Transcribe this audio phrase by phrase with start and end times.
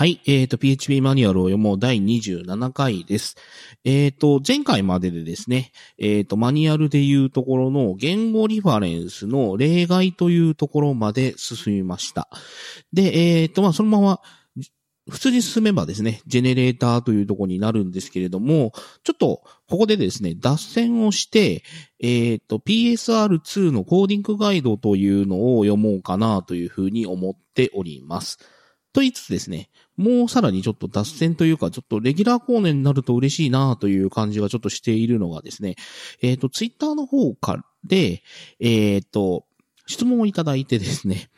[0.00, 0.18] はい。
[0.26, 3.36] えっ、と、PHP マニュアルを読もう第27回です。
[3.84, 12.30] えっ、と、前回まででですね、えっ、と、マニュアルでいうところの言語リファレンスの例外というところまで進みました。
[12.94, 14.20] で、えっ、と、まあ、そのまま、
[15.10, 18.72] 普通に進めばですね、ジェネレーターというところになるんですけれども、
[19.04, 21.62] ちょっと、ここでですね、脱線をして、
[22.02, 28.38] えっ、と、PSR2 のコーディングガイドというのを読もうかなというふうに思っております。
[28.92, 35.76] と言いつつですね、もうさらにちょっと脱線というか、ちょっとレギュラーコーネになると嬉しいなという感じがちょっとしているのがですね、
[36.22, 38.22] えっ、と、ツイッターの方からで、
[38.58, 39.44] えっ、と、
[39.86, 41.30] 質問をいただいてですね、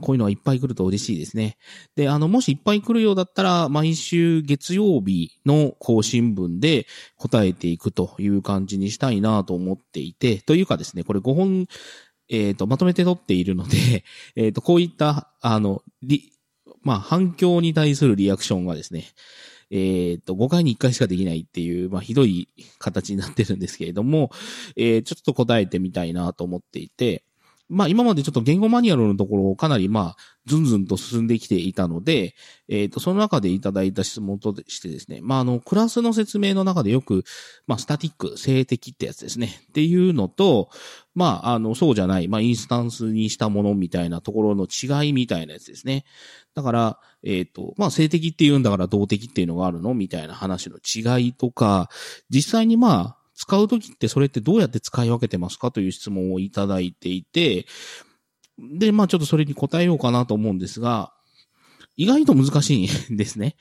[0.00, 1.56] こういうのはいっぱい来ると嬉しいですね。
[1.94, 11.66] で、あの、もしいっぱい来るようだったら、毎週月曜日の更新分で答えていくという感じにしたいなと思っていて、というかですね、これ5本、
[12.28, 14.04] えっ、と、まとめて撮っているので、
[14.36, 15.82] えっ、と、こういった、あの、
[16.82, 19.04] まあ、反響に対するリアクションがですね、
[19.70, 22.48] えっ、と、5回に1回しかできないっていう、まあ、ひどい
[22.78, 24.30] 形になってるんですけれども、
[24.76, 27.24] えーちょっと答えてみたいなと思っていて、
[27.68, 30.16] まあ、今までちょっと言語マニュアルのところをかなり、まあ、
[30.46, 32.34] ずんずんと進んできていたので、
[32.68, 37.24] えっ、と、その中でいただいた質問としてですね、まあ、あの、クラスの説明の中でよく、
[37.66, 39.60] まあ、スタティック、静的ってやつですね。
[39.68, 40.70] っていうのと、
[41.14, 46.06] まあ、あの、そうじゃない、まあ、インスタンスにしたものみたいなところの違いみたいなやつですね。
[46.54, 51.90] だから、えっ、と、まあ、静的って言うんだから動的っていうのがあるのみたいな話の違いとか、
[52.30, 57.66] 実際にまあ、使うときってそれってどうやって使い分けてますかという質問をいただいていて、
[58.58, 61.12] で、まあちょっとそれに答えようかなと思うんですが、
[61.96, 63.54] 意外と難しいんですね。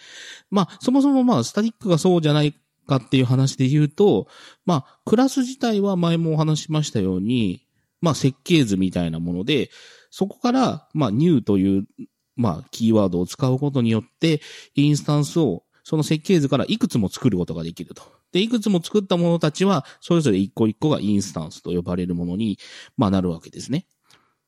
[0.50, 2.56] まあ、そもそもまあ、スタティックがそうじゃない
[2.88, 4.28] かっていう話で言うと、
[4.66, 7.66] まあ、クラス自体は前もお話しましたように、
[8.02, 9.70] まあ、設計図みたいなもので、
[10.10, 11.88] そこから、まあ、new という、
[12.36, 14.42] まあ、キーワードを使うことによって、
[14.76, 18.17] インスタンスを、その設計図からいくつも作ることができると。
[18.32, 22.60] で、いくつも作ったものたちは、それぞれ一個一個がインスタンスと呼ばれるものに、
[22.98, 23.86] まあ、なるわけですね。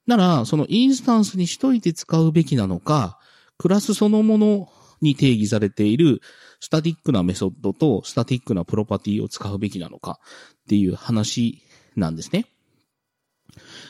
[0.06, 3.19] なら、そのインスタンスにしといて使うべきなのか、
[3.57, 4.69] クラスそのもの
[5.01, 6.22] に定義されている
[6.59, 10.19] スタティックなメソッドとスタティックなプロパティを使うべきなのか
[10.53, 11.63] っていう話
[11.95, 12.45] なんですね。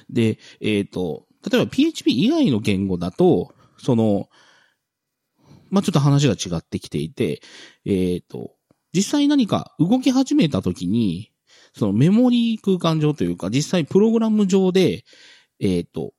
[0.09, 4.29] で、えっ、と、例えば PHP 以外の言語だと、その、
[5.69, 7.41] まあ、ちょっと話が違ってきていて、
[7.85, 8.55] えっ、と、
[8.93, 11.31] 実際何か動き始めたときに、
[11.73, 15.03] そのメモリー空間上というか、実際プログラム上で、
[15.59, 16.13] えっ、と、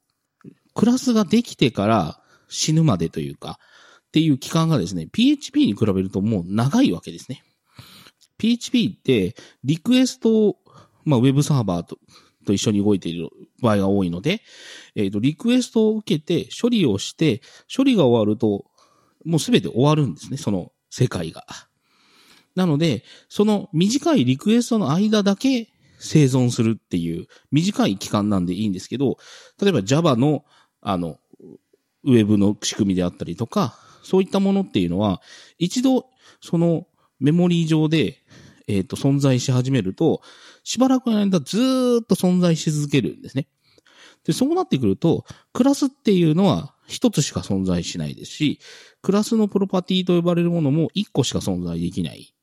[0.75, 3.59] クラスができてから死ぬまでというか、
[4.09, 7.43] っていう期間がですね、PHP に比べるともう長いわけですね。
[8.39, 10.57] PHP って、リクエストを、
[11.05, 11.99] まあ、ウェブサーバーと
[12.47, 13.29] と一緒に動いている
[13.63, 14.43] 場合が多いので、
[14.95, 17.43] えっ、と、リクエストを受けて、処理をして、
[17.75, 18.67] 処理が終わると、
[19.25, 21.45] もうすべて終わるんですね、その世界が。
[22.55, 25.69] なので、その短いリクエストの間だけ
[25.99, 29.19] 生存するっていう短い期間なんでいいんですけど、
[29.61, 30.45] 例えば Java の、
[30.81, 31.19] あの、
[32.05, 35.21] ウェブの仕組みであったりとか、そういったものっていうのは、
[35.59, 36.07] 一度、
[36.41, 36.87] その
[37.19, 38.23] メモリー上で、
[38.67, 40.23] えっ、と、存在し始めると、
[40.63, 43.47] しばらくの間ずーっと存在し続けるんですね。
[44.25, 48.61] で、そうなってくると、クラスっていうのは一つしか存在しないですし、
[49.03, 52.35] クラスのプロパティと呼ばれるものも一個しか存在できない。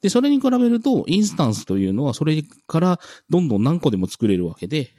[0.00, 4.90] で、それに比べると、インスタンスというのはそれからどんどん何個でも作れるわけで、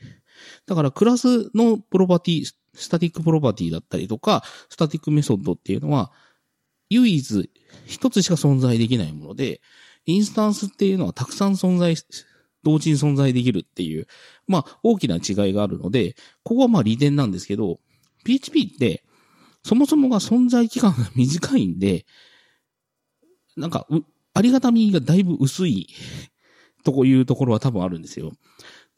[0.66, 6.12] だからクラスのプロパティ、スタティックプロパティだったりとか、スタティックメソッドっていうのは、
[6.90, 7.50] 唯一
[7.86, 9.62] 一つしか存在できないもので、
[10.06, 11.96] インスタンスっていうのはたくさん存在、
[12.64, 14.08] 同時に存在できるっていう、
[14.48, 17.80] まあ大きな違いがあるので、ここはまあ利点なんですけど、
[18.26, 19.04] PHP って、
[19.64, 22.06] そもそもが存在期間が短いんで、
[23.56, 23.88] なんか、
[24.34, 25.88] ありがたみがだいぶ薄い
[26.84, 28.32] というところは多分あるんですよ。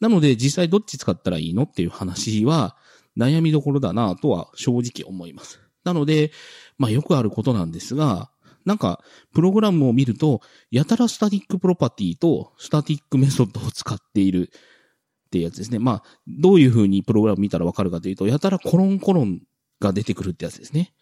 [0.00, 2.76] なので、実際どっち使ったらいいのっていう話は、
[3.16, 5.60] 悩みどころだなとは正直思います。
[5.84, 6.32] なので、
[6.78, 8.30] まあよくあることなんですが、
[8.64, 9.02] なんか、
[9.32, 10.40] プログラムを見ると、
[10.70, 15.78] やたらスタティックプロパティとスタティックメソッドを使っているってやつですね。
[15.78, 19.40] まあ、どういう風にプログラム見たらわかるかというと、やたらコロンコロン
[19.80, 20.94] が出てくるってやつですね。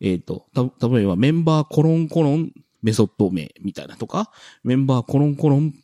[0.00, 2.52] えっ、と、た、例えばメンバーコロンコロン
[2.86, 4.30] メソッド名みたいなとか、
[4.62, 5.74] メンバーコロンコロン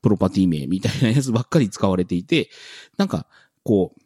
[0.00, 2.48] プロパティ名みたいなやつばっかり使われていて、
[2.96, 3.26] なんか、
[3.62, 4.00] こう、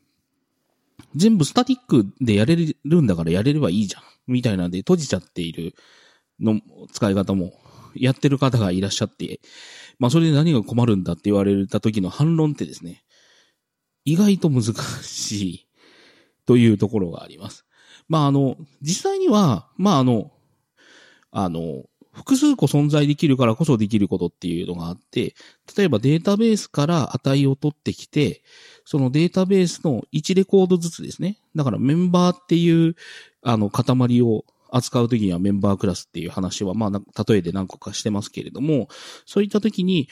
[1.15, 4.03] 全部スタティックでやれるんだからやれればいいじゃん。
[4.27, 5.75] みたいなんで閉じちゃっている
[6.41, 6.61] の
[6.93, 7.53] 使い方も
[7.95, 9.41] やってる方がいらっしゃって、
[10.01, 13.05] まあそれで何が困るんだって言われた時の反論ってですね、
[14.05, 15.67] 意外と難しい
[16.47, 17.65] というところがあります。
[18.09, 20.33] まああの、実際には、まああの、
[21.31, 25.35] あの、複数個存在できるからこそできることっていうのがあって、
[25.77, 28.43] 例えばデータベースから値を取ってきて、
[28.85, 31.39] そのデータベースの1レコードずつですね。
[31.55, 32.97] だからメンバーっていう、
[33.43, 38.89] あの、塊を扱うときにはメンバークラスっていう話は、まあ、例えで何個かしてますけれども、
[39.27, 40.09] そういったときに、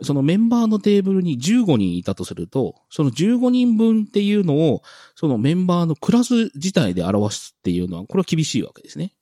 [0.00, 4.82] そのメンバーのテーブルに15人いたとすると、その15人分っていうのを、
[5.14, 9.12] そのメンバーのクラス自体で表すっていうのは、これは厳しいわけですね。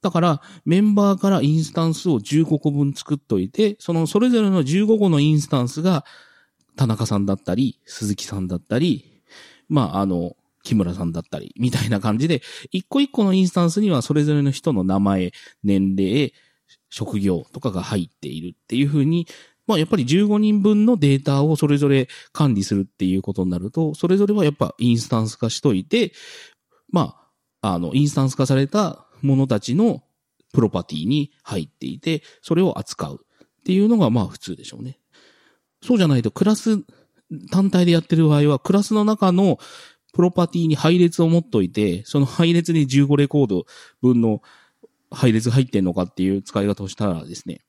[0.00, 6.04] だから、メンバーからインスタンスを15個分作っといて、そのそれぞれの15個のインスタンスが、
[6.76, 9.22] 田中さんだったり、鈴木さんだったり、
[9.68, 15.32] まあ、あの、木村さんだったり、みたいな感じで、一個一個のインスタンスにはそれぞれの人の名前、
[15.64, 16.32] 年齢、
[16.90, 19.26] 職業とかが入っているっていうふうに、
[19.66, 26.12] まあやっぱり15人分のデータをそれぞれ管理するっていうことになると、それぞれはやっぱインスタンス化しといて、
[26.90, 27.16] ま
[27.62, 30.02] あ、あの、インスタンス化されたものたちの
[30.52, 34.98] プロパティに入っていて、それを扱うっていうのがまあ普通でしょうね。
[35.82, 36.82] そうじゃないとクラス
[37.50, 39.58] 単体でやってる場合は、クラスの中の
[40.12, 43.66] プロパティに配列を持っといて、その配列に15レコード
[44.00, 44.42] 分の
[45.10, 47.60] 配列入ってんのかっていう使い方をしたらですね、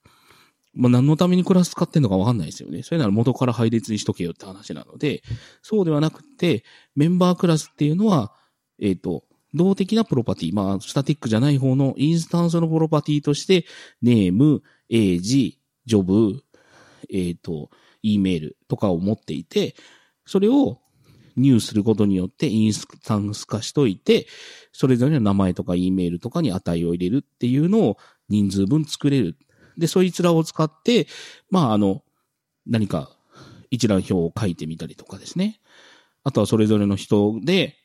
[0.74, 2.84] まあ、何のためにクラス使ってんのかわかんないですよね。
[2.84, 5.24] それなら元から配列にしとけよって話なので、
[5.62, 6.64] そうではなくて、
[6.96, 8.34] メンバークラスっていうのは、
[8.80, 13.66] えっ、ー、と、動的なプロパティ、まあ、スタティックじゃない方のインスタンスのプロパティとして、
[14.02, 16.44] ネーム、エージ、ジョブ、
[17.10, 17.70] えっ、ー、と、
[18.04, 19.76] E メールとかを持っていて、
[20.26, 20.80] それを
[21.36, 24.28] 入することによってインスタンス化しといて、
[24.72, 27.98] それぞれの名前とか E メールとかに値を入れるっていうのを
[28.28, 29.38] 人数分作れる。
[29.78, 31.08] で、そいつらを使って、
[31.50, 32.04] まあ、あの、
[32.68, 33.10] 何か
[33.72, 35.60] 一覧表を書いてみたりとかですね。
[36.24, 37.79] あとはそれぞれの人で、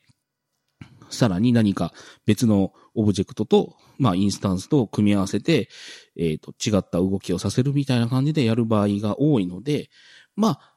[1.09, 1.93] さらに何か
[2.25, 5.69] 別のオブジェクトと、まあ、インスタンスと組み合わせて、
[6.17, 9.89] えっ、ー、と、違った動きをさせるみたいな感じでやる場合が多いので、
[10.35, 10.75] まあ、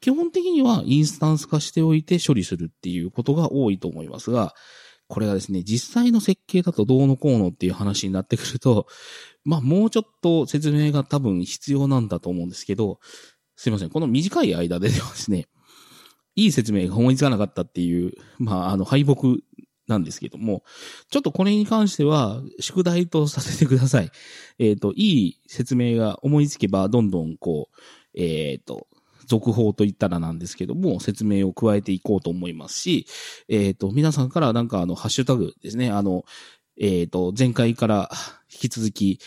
[0.00, 4.54] 基本的にはインスタンス化しておいて処理するっていうことが多いと思いますが、
[5.08, 8.86] これがですね、実際の設計だとどうのこうのっていう話になってくると、
[9.44, 13.00] まあもうちょっと説明が多分必要なんだと思うんですけど、
[13.56, 15.46] すいません、この短い間でですね、
[16.36, 19.14] いい説明が思いつかなかったっていう、まああの敗北
[19.86, 20.64] なんですけども、
[21.10, 24.10] ちょっとこれに関しては、宿題とさせてください。
[24.58, 27.80] えっ、ー、と、いい説明が思いつけば、どんどんこう、
[28.14, 28.86] えっ、ー、と、
[29.26, 33.06] 続報と言ったらなんですけども、説明を加えていこうと思いますし、
[33.48, 36.24] えっ、ー、と、皆さんからなんかあの、ハッシュタグですね、あの、
[36.78, 38.10] えっ、と、前回から
[38.52, 39.20] 引き続き、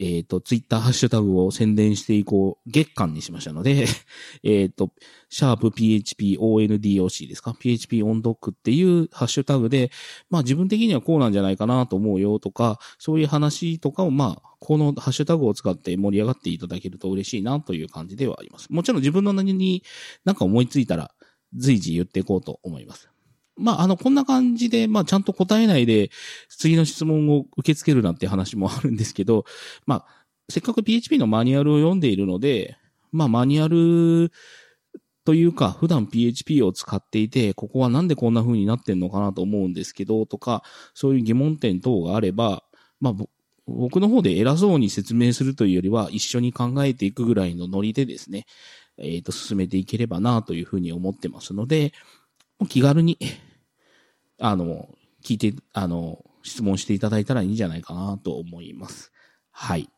[0.00, 3.86] えっ、ー、と、ツイッターハッシュタグを宣伝していこう、月間にしましたので、
[4.42, 4.92] えっと、
[5.28, 9.90] シャープ PHP ONDOC ですか ?PHP OnDoc っていうハッシュタグで、
[10.30, 18.68] まあ自分的にはこうなんじゃないかなと思うよとか、そういう話とかをまあ、このハッシュタグを使って盛り上がっていただけると嬉しいなという感じではあります。
[18.70, 19.82] もちろん自分の何に
[20.24, 21.12] なんか思いついたら
[21.54, 23.08] 随時言っていこうと思います。
[23.62, 26.10] まあ、あの、こんな感じで、まあ、ちゃんと答えないで、
[26.48, 29.44] 次の質問を受け付けるなんて話もあるんですけど、
[29.86, 30.06] まあ、
[30.48, 32.76] せっかく PHP のマニュアルを読んでいるので、
[33.12, 34.32] まあ、マニュアル
[35.24, 40.64] というか、普段 PHP を使っていて、ここはなんでこんな風になってんのかなと思うんですけど、とか、
[40.94, 42.64] そういう疑問点等があれば、
[43.00, 43.14] まあ、
[43.66, 48.46] 僕の方で偉そうに説明するというよりは、一緒に考えていくぐらいのノリでですね、
[48.98, 51.92] えっ、ー、と、進めていければなというふうに思ってますので、
[52.68, 53.18] 気軽に、
[54.42, 54.88] あの、
[55.24, 59.12] 聞いて、あの、質問していただいたらいいんじゃないかなと思います。
[59.52, 59.88] はい。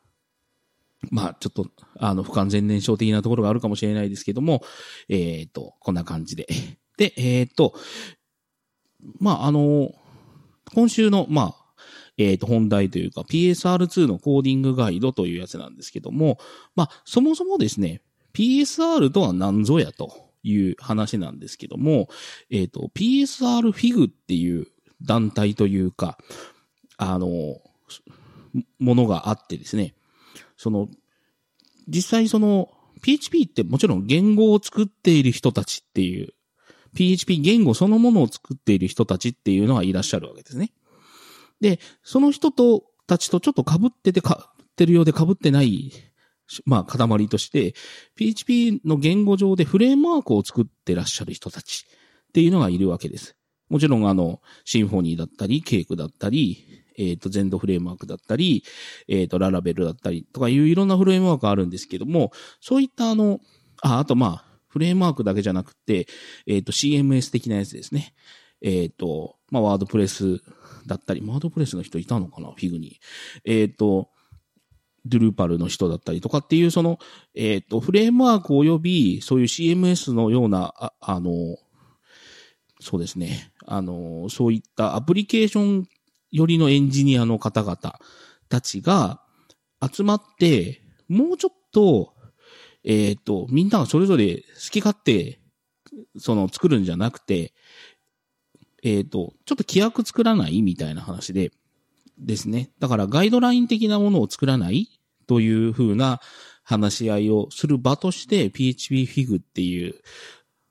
[1.11, 1.67] まあ、ちょっと、
[1.99, 4.63] あの、不完全燃焼的なところがあるかもしれないですけども、
[5.09, 6.47] えっ、ー、と、こんな感じで。
[6.99, 7.75] で、えっ、ー、と、
[9.19, 9.93] まあ、あの、
[10.75, 11.75] 今週の、まあ、
[12.19, 16.39] えっ、ー、と、本題というか PSR2 のコーディングガイドというやつなんですけども、
[16.77, 18.03] まあ、そもそもですね、
[18.35, 22.09] PSR とは何ぞやという話なんですけども、
[22.51, 24.69] えっ、ー、と、PSR フィグっていう
[25.03, 26.19] 団体というか、
[26.97, 27.27] あの、
[28.79, 29.95] ものがあってですね、
[30.57, 30.89] その、
[31.89, 32.71] 実際その、
[33.03, 36.33] PHP ってもちろん言語を作っている人たちっていう、
[36.95, 40.73] PHP 言語そのものを作っている人たちっていうのがいらっしゃるわけですね。
[41.61, 45.93] で、その人と、たちとちょっと被っててか、ってるようで被ってない
[46.65, 47.75] まあ、塊として、
[48.17, 51.87] PHP の言語上でフレームワークを作ってらっしゃる人たち
[52.29, 53.37] っていうのがいるわけです。
[53.69, 58.65] もちろん、あの、シンフォニーだったり、ケークだったり、えっ、ー、と、ゼンドフレームワークだったり、
[59.09, 63.41] えっ、ー、と、ララベルだったりとかいういろんなフレームワークがあるんですけども、そういったあの、
[63.83, 66.07] あ、あとまあ、フレームワークだけじゃなくて、
[66.47, 68.15] えっ、ー、と、CMS 的なやつですね。
[68.61, 70.41] えっ、と、まあ、ワードプレス
[70.87, 73.01] だったり、ワードプレスの人いたのかなフィグに。
[73.45, 74.11] えっ、と、
[75.07, 76.99] ドゥルーパルの人だったりとかっていう、その、
[77.35, 81.57] えっ、と、フレームワーク及び、そういう CMS のような、ああの、
[82.81, 83.53] そうですね。
[83.67, 85.89] あの、そういったアプリケーション
[86.33, 87.77] よりのエンジニアの方々
[88.49, 89.21] たちが
[89.81, 92.15] 集まって、もうちょっと、
[92.83, 95.41] えっ、と、みんながそれぞれ好き勝手、
[96.19, 97.53] その、作るんじゃなくて、
[98.83, 101.53] えっ、と、ちょっと規約作らないみたいな話で、
[102.19, 102.71] ですね。
[102.79, 104.89] だからガイドライン的なものを作らない
[105.27, 106.21] というふうな
[106.63, 109.95] 話し合いをする場として PHP Fig っていう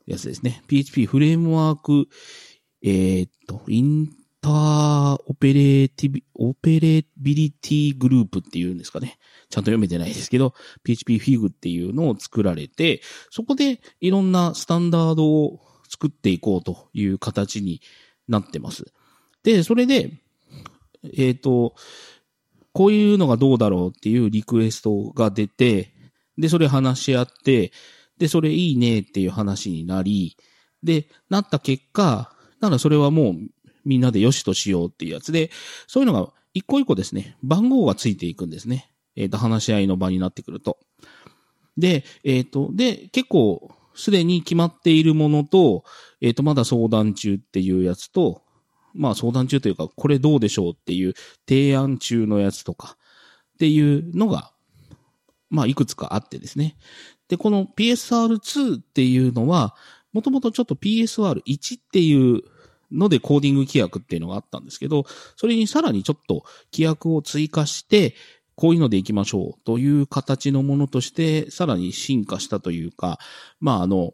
[0.05, 0.63] やつですね。
[0.67, 2.07] PHP Framework、
[2.83, 9.17] えー、っと、 Interoperati、operability Group っていうんですかね。
[9.50, 17.81] ちゃんと読めてないですけど、PHP Fig っていうのを作られて、そこでいろんなスタンダードを作っていこうという形に
[18.27, 18.91] なってます。
[19.43, 20.23] で、それで、
[21.03, 21.75] えっ、ー、と、
[22.72, 25.93] こういうのがどうだろうっていうリクエストが出て、
[26.38, 27.72] で、それ話し合って、
[28.17, 30.38] で、それいいねっていう話になり、
[30.81, 33.36] で、なった結果、ならそれはもう
[33.86, 35.51] みんなでよしとしようっていうやつで、
[35.88, 38.89] そういうのが一個一個ですね、番号がついていくんですね。
[39.15, 40.77] えっ、ー、と、話し合いの場になってくると。
[41.77, 45.83] で、えっ、ー、と、で、結構、すでに決まっているものと、
[46.22, 48.41] えっ、ー、と、まだ相談中っていうやつと、
[48.93, 51.13] まあ相談中というか、これどうでしょうっていう
[51.47, 52.97] 提案中のやつとか
[53.55, 54.51] っていうのが、
[55.50, 56.75] まあいくつかあってですね。
[57.27, 59.75] で、この PSR2 っていうのは、
[60.12, 62.41] もともとちょっと PSR1 っていう
[62.91, 68.15] のでコーディング規約っていうのがあったんですけど、それにさらにちょっと規約を追加して、
[68.55, 73.19] こういうのでいきましょうという形のものとして、さらに進化したというか、
[73.59, 74.13] まああの、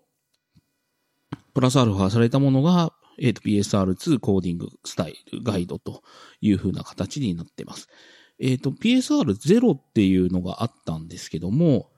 [1.54, 6.04] プラスアルファされたものがえっ、ー、と、PSR2 コーディングスタイルガイドと
[6.42, 7.88] いう風な形になってます。
[8.40, 11.92] えっ、ー、と、PSR0 っていうのがあったんですけども、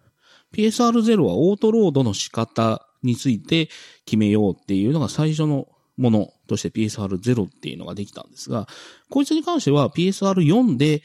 [0.54, 3.70] PSR0 はオートロードの仕方について
[4.06, 8.68] 決めようっていうのが最初のものとして PSR0 っていうのができたんですが、
[9.10, 11.04] こいつに関しては PSR4 で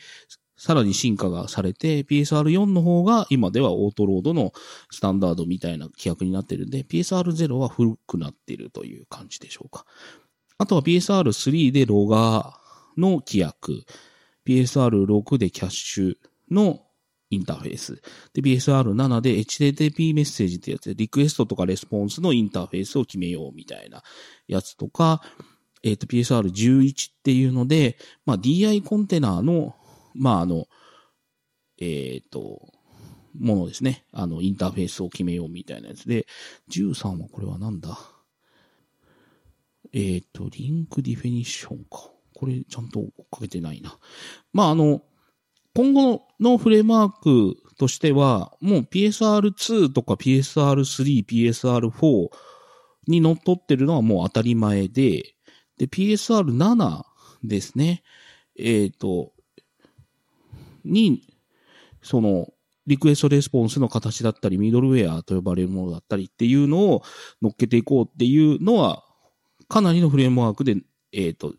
[0.57, 4.53] さらに進化がされて、PSR4 の方が今ではオートロードの
[4.91, 9.85] スタンダードみたいな規約になってるんで、PSR0 は古くなってるという感じでしょうか。
[10.59, 13.85] あとは PSR3 でロガーの規約、
[14.47, 16.15] PSR6 でキャッシュ
[16.51, 16.81] の
[17.29, 18.01] インターフェース。
[18.33, 24.03] で、PSR7 で HTTP メッセージってやつで、リクエストとかレスポンスのインターフェースを決めようみたいな
[24.47, 25.21] やつとか、
[25.83, 29.75] えっ、ー、と、PSR11 っていうので、まあ、DI コンテナーの
[30.19, 30.67] まあ、あの、
[31.79, 32.73] えっ、ー、と、
[33.39, 34.05] ものですね。
[34.13, 36.27] あの、インターフェースを決めようみたいなやつで、
[36.71, 37.99] 13はこれはなんだ？
[39.93, 42.11] えっ、ー、と、リンクディフィニッションか。
[42.35, 43.99] これちゃんとかけてないな。
[44.53, 45.03] まあ、あの、
[45.75, 52.29] 今後のフレームワークとしては、もう PSR2 とか PSR3、PSR4
[53.09, 55.35] に乗っ取ってるのはもう当たり前で、
[55.79, 57.03] で、PSR7
[57.45, 58.03] ですね。
[58.59, 59.33] えっ、ー、と、
[60.87, 61.35] に、
[62.03, 62.49] その、
[62.87, 67.03] リクエストレスポンスの形だったり、ミドルウェアと呼ばれるものだったりっていうのを
[67.43, 69.03] 乗っけていこうっていうのは、
[69.69, 70.77] かなりのフレームワークで、
[71.13, 71.55] えっ、ー、と、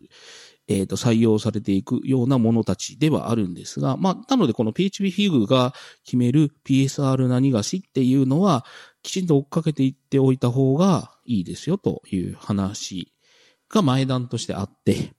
[0.68, 8.64] えっ、ー、と、採用されていくようなものたちではあるんですが、まあ、なのでこの PHP フィグが決める PSR 何がしっていうのは、
[9.02, 13.12] きちんと追っかけていっておいた方がいいですよという話
[13.68, 15.12] が前段としてあって、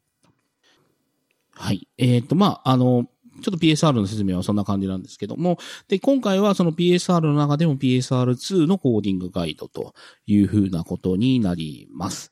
[1.51, 1.87] はい。
[1.97, 3.07] えっ、ー、と、まあ、あの、
[3.39, 9.93] ちょっと PSR の説明はそんな感じなんですけども、で、今回はその PSR の中でも PSR2 のコーディングガイドと
[10.25, 12.31] いうふうなことになります。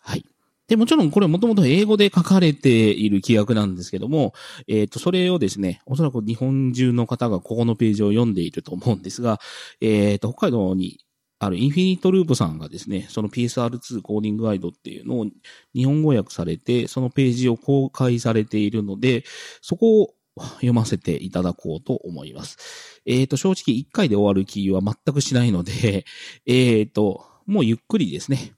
[0.00, 0.24] はい。
[0.68, 4.32] で、もちろんこれもともと英語で書かれている規約なんですけども、
[4.66, 9.40] えっ、ー、と、それをですね、おそらく日本中の方がここのページを読んでいると思うんですが、
[9.80, 11.00] えっ、ー、と、北海道に
[11.38, 15.26] あるインフィニットループさんがですね、その PSR2 コーディングガイドっていうのを
[15.74, 19.24] 日本語訳されて、そのページを公開されているので、
[19.60, 23.00] そこを読ませていただこうと思います。
[23.06, 26.04] えっ、ー、と、正直1回で終わる気は全くしないので、
[26.46, 28.54] えっ、ー、と、もうゆっくりですね、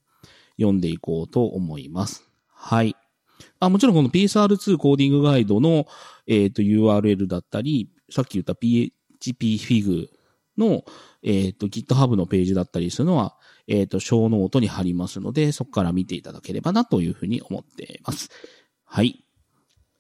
[0.56, 2.28] 読んでいこうと思います。
[2.48, 2.94] はい。
[3.60, 5.86] あもちろんこの PSR2 コーディングガイドの、
[6.26, 10.08] えっ、ー、と URL だったり、さっき言った PHP-FIG
[10.56, 10.84] の、
[11.22, 13.36] えっ、と GitHub のページだったりするのは、
[13.68, 18.30] えっ、と、ショーノートに貼りますので、そこから見ていただければなというふうに思っています。
[18.84, 19.25] はい。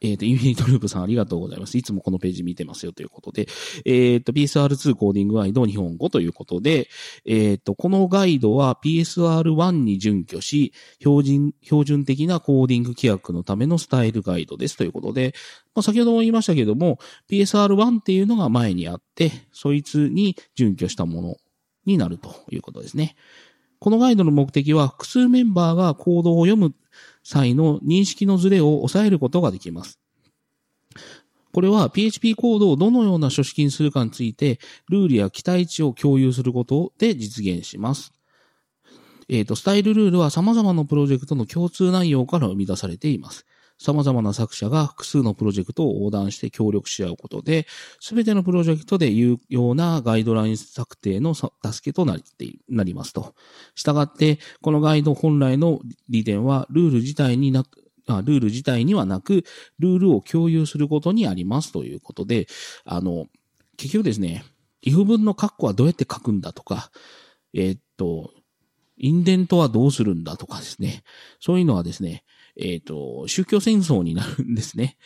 [0.00, 1.78] えっ、と、インフィニトループさんありがとうございます。
[1.78, 3.46] いつもこのページ見てますよということで、
[3.84, 6.88] えっ、と、PSR2 コーディングガイド日本語ということで、
[7.24, 15.34] えっ、と、このガイドは PSR1 に準拠し、標準、標準的なコーディング規約のためのスタイルガイドですということで、
[15.74, 16.98] まあ、先ほども言いましたけども、
[17.30, 21.36] PSR1 っていうのが前にあって、そいつに準拠したもの
[21.86, 23.16] になるということですね。
[23.78, 26.74] このガイドの目的は複数メンバーがコードを読む
[27.26, 29.98] 際の認識のズレを抑えることができます。
[31.52, 38.12] これは PHP コードをどのような書式にするかについて、ルールや期待値を共有することで実現します。
[39.28, 43.46] えっ、ー、と、スタイルルールは様々なプロジェクトの共通内容から生み出されています。
[43.78, 47.66] 様々な作者が複数のプロジェクトを横断して協力し合うことで、
[48.00, 51.50] すべてのプロジェクトで有用なガイドライン策定の助
[51.82, 52.16] けとな
[52.84, 53.34] りますと。
[53.74, 57.64] したがって、このガイド本来の利点は、ルール自体にな
[58.06, 59.44] あ、ルール自体にはなく、
[59.78, 62.46] ルールを共有することにありますということで、
[62.84, 63.26] あの、
[63.76, 64.44] 結局ですね、
[64.82, 66.90] if 文の括弧はどうやって書くんだとか、
[67.52, 68.32] えー、っと、
[68.98, 71.02] インデントはどうするんだとかですね、
[71.40, 72.24] そういうのはですね、
[72.56, 74.96] えっ、ー、と、宗教戦争になるんですね。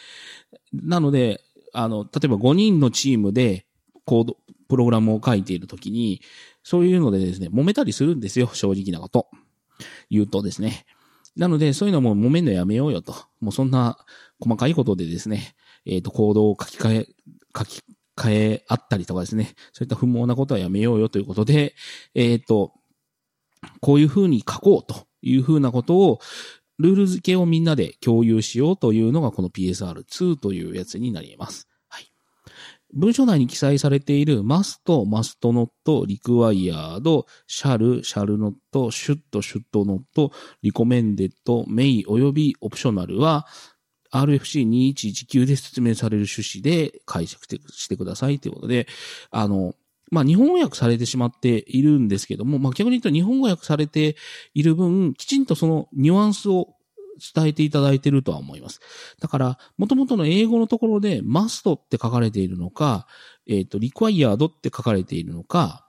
[0.73, 1.43] なので、
[1.73, 3.67] あの、例えば5人のチームで
[4.05, 4.37] コード、
[4.69, 6.21] プログラムを書いているときに、
[6.63, 9.29] そういうのでですね、揉めたりするんですよ、正直なこと。
[10.11, 10.87] 言うとですね。
[11.37, 13.15] なので、そういうのも揉めんのやめようよと。
[13.41, 13.99] もうそんな
[14.41, 15.55] 細かいことでですね、
[15.87, 17.09] えっ、ー、と、コードを書き換え、
[17.57, 17.83] 書き
[18.17, 21.75] 換えあったりとかですね、そういった不毛なことはやめようよということで、
[22.15, 22.73] えっ、ー、と、
[23.81, 26.21] こういうふうに書こうというふうなことを、
[26.81, 31.69] ルール付けをみんなで共有しようというのがこの PSR2 というやつになります。
[31.89, 32.07] はい。
[32.95, 37.03] 文章内に記載されている must, must not, required,
[37.47, 38.55] shall, shall not,
[38.91, 40.33] should, should not,
[40.65, 41.33] recommended,
[41.69, 43.47] may 及び optional は
[44.13, 48.87] RFC2119 で説明される趣旨で解釈してくださいということで、
[49.31, 49.75] あの、
[50.11, 54.17] まあ、日本語訳されてしまっているんですけども、まあ、逆に言うと日本語訳されて
[54.55, 56.75] いる分、きちんとそのニュアンスを
[57.35, 58.81] 伝えていただいているとは思います。
[59.21, 63.07] だから、元々の英語のところで must って書かれているのか、
[63.47, 65.87] えっ、ー、と、required って書かれているのか、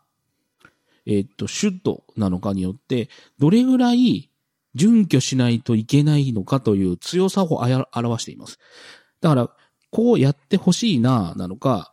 [1.05, 4.29] えっ、ー、と、should なのかによって、どれぐらい
[4.75, 7.61] 準拠しないといけないのかという強さを
[7.93, 8.59] 表しています。
[9.21, 9.49] だから、
[9.89, 11.91] こうやってほしいな、なのか、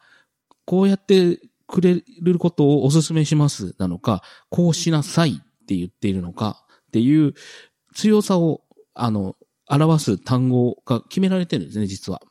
[0.65, 7.35] こうやってくれることをお勧めしますなのか、こうしなさいって言っているのかっていう
[7.95, 8.63] 強さを、
[8.95, 9.37] あの、
[9.69, 12.23] 表す単語が決められてるんですね、実は。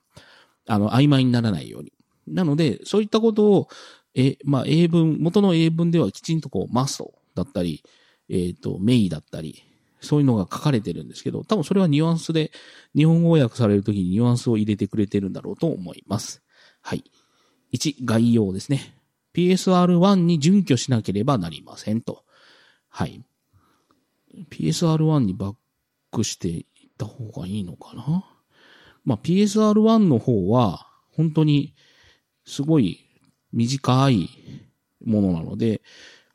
[0.68, 1.94] あの、曖昧にならないように。
[2.28, 3.68] なので、そういったことを、
[4.16, 7.84] え、まあ、英文、元の英文ではきちんとこう、マストだったり、
[8.30, 9.64] えっ、ー、と、メイだったり、
[10.02, 12.52] そういうのが書かれてるんですけど、多分それはニュアンスで、
[12.96, 16.42] 日本語訳されるときにニュアンスを入れてくれてるんだろうと思います。
[16.82, 17.04] はい。
[17.74, 18.97] 1、概要ですね。
[19.38, 22.24] PSR1 に準拠しなければなりませんと。
[22.90, 23.24] はい。
[24.50, 25.56] PSR1 にバッ
[26.12, 26.64] クしていっ
[26.98, 28.26] た方がいいのかな？
[29.06, 31.76] まあ、PSR1 の方は、本当に、
[32.46, 33.06] すごい
[33.54, 34.30] 短い
[35.06, 35.82] ものなので、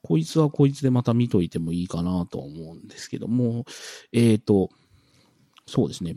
[0.03, 3.65] こいつはこいつでまた見といてもいいかなと思うんですけども、
[4.13, 4.71] えっ、ー、と、
[5.67, 6.17] そうですね。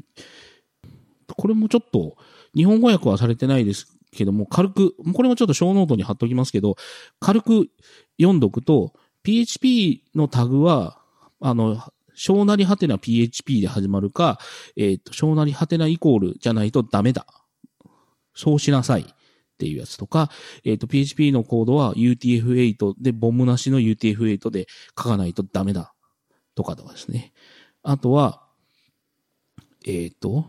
[1.36, 2.16] これもちょっと、
[2.56, 6.76] 日本語訳はされてないですけども、軽く、これもちょっとショーノートに貼っときますけど、
[7.20, 7.70] 軽く
[8.20, 11.00] 読んどくと、PHP のタグは、
[11.42, 11.82] あの、
[12.16, 14.40] 小なりはてな PHP で始まるか、
[14.78, 17.26] えっ、ー、と、小なりはてなイコールじゃないとダメだ。
[18.34, 19.06] そうしなさいっ
[19.58, 20.30] ていうやつとか、
[20.64, 25.94] えっ、ー、と、PHP のコードは UTF-8 で、ボムなしの UTF-8 で書かないとダメだ。
[26.56, 27.34] とかとかですね。
[27.84, 28.42] あとは、
[29.86, 30.46] えっ、ー、と、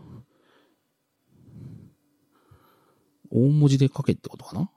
[3.31, 4.69] 大文字で書けってことかな？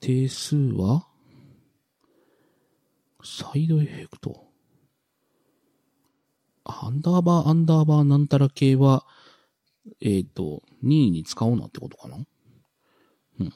[0.00, 1.06] 定数は？
[3.22, 4.46] サイドエフェクト？
[6.64, 9.04] アンダーバー、アンダーバーなんたら系は、
[10.00, 12.16] えっ、ー、と、任意に使おうなってことかな？
[12.16, 13.52] うん。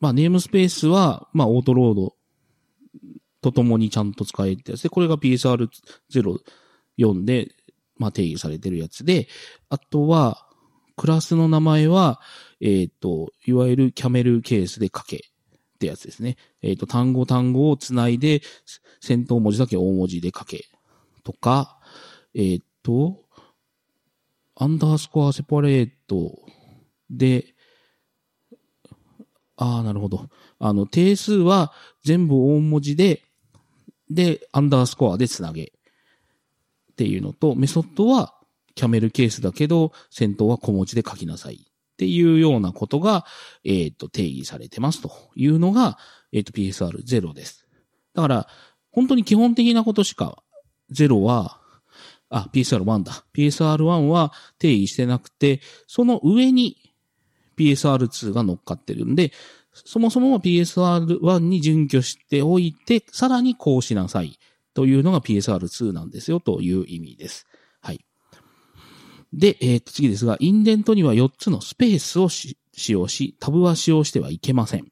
[0.00, 2.14] まあ、ネームスペースは、まあ、オートロード
[3.40, 7.54] とともにちゃんと使えってやつで、これが PSR04 で、
[7.96, 9.28] まあ、定義されてるやつで、
[9.68, 10.47] あとは、
[10.98, 12.20] クラスの名前は、
[12.60, 15.20] えっ、ー、と、いわゆるキャメルケースで書けっ
[15.78, 16.36] てやつですね。
[16.60, 18.42] えっ、ー、と、単語単語をつないで、
[19.00, 20.66] 先頭文字だけ大文字で書け
[21.22, 21.78] とか、
[22.34, 23.22] えっ、ー、と、
[24.56, 26.36] アンダースコアセパレート
[27.08, 27.54] で、
[29.56, 30.28] ああ、なるほど。
[30.58, 33.22] あの、定数は全部大文字で、
[34.10, 35.72] で、アンダースコアでつなげ。
[36.92, 38.37] っていうのと、メソッドは
[38.78, 41.56] キャメルケースだけど、先頭は小文字で書きなさい。
[41.56, 43.26] っていうようなことが、
[43.64, 45.98] えっ、と、定義されてますというのが、
[46.30, 47.66] えっ、と、PSR0 です。
[48.14, 48.48] だから、
[48.92, 50.44] 本当に基本的なことしか、
[50.92, 51.58] 0は、
[52.30, 53.24] あ、PSR1 だ。
[53.34, 56.76] PSR1 は定義してなくて、その上に
[57.56, 59.32] PSR2 が乗っかってるんで、
[59.72, 64.38] そもそも PSR1 に準拠しておいて、さらにこうしなさい
[64.72, 67.47] というのが PSR2 なんですよという意味です。
[69.32, 72.56] で、えー、次ですが、インデントには4つのスペースを使
[72.88, 74.86] 用し、タブは使用してはいけません。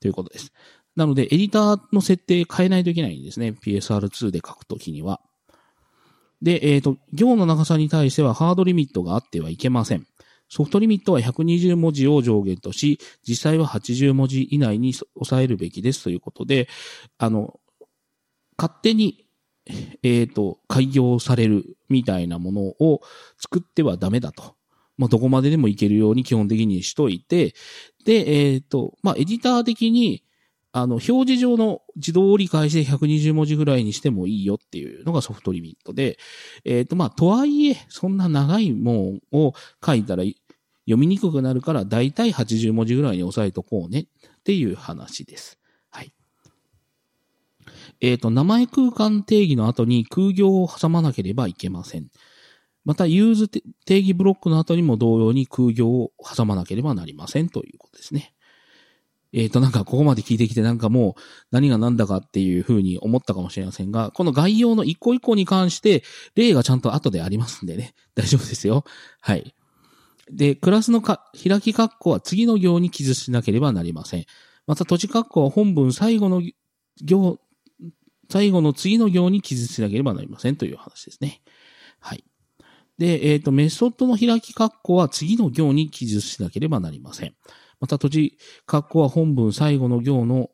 [0.00, 0.52] ということです。
[0.96, 3.54] なので、エディターの設定変えないといけないんですね。
[3.62, 5.20] PSR2 で書くときには。
[6.42, 10.06] で、えっ、ー、と、行の長さに対してはハードリミットがあってはいけません。
[10.48, 16.68] ソフトリミットは120文字を上限とし、実際は80文字以内に抑えるべきですということで、
[17.18, 17.60] あの、
[18.56, 19.25] 勝手に、
[20.02, 23.00] えっ、ー、と、開業されるみたいなものを
[23.38, 24.54] 作ってはダメだと。
[24.96, 27.54] まあ、どこまででもいけるように基本的にしといて、
[28.04, 30.22] で、えっ、ー、と、まあ、エディター的に、
[30.72, 36.18] あの、表示上の自動折り返しで120文字ぐらいにしてもいいよっていうのがソフトリミットで、
[36.64, 44.06] えっ、ー、と、まあ、とはいえ、そんな長いもんを書いたら読みにくくなるから、だいたい80文字ぐらいに押さえとこうねっ
[44.44, 45.58] ていう話です。
[48.00, 52.08] えっ、ー、と、名前空間定義の後に空行を挟まなければいけません。
[52.84, 58.32] また、ユーズ定義ブロックの後にも同様に空行を挟まなければなりませんということですね。
[59.32, 66.04] えっ、ー、と、なんかここまで聞いてきてなんかもう何が何だかっていうふうに思ったかもしれませんが、この概要の一個一個に関して
[66.34, 68.84] 例がちゃんと後でありますんでね、 大丈夫ですよ。
[69.20, 69.54] はい。
[70.30, 74.24] で、クラスのか開き括弧は次の行に記述しなければなりません。
[74.66, 76.42] また、土地括弧は本文最後の
[77.02, 77.38] 行、
[78.28, 81.42] 最後の次の行に記述しなければなりませんという話ですね。
[82.00, 82.24] はい。
[82.98, 87.34] で、えっ、ー、と、メソッドの開き括弧は次の行に記述しなければなりません。
[87.80, 90.50] また、土地括弧は本文最後の行の